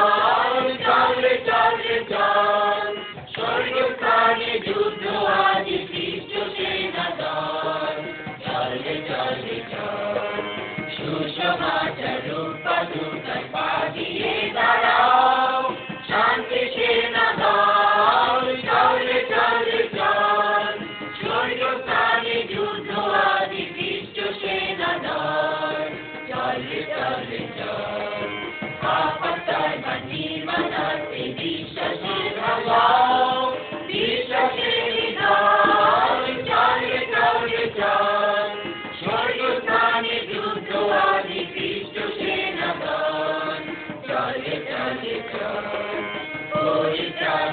পরিত্রাণে 46.70 46.96
শিরস্থান 46.96 47.47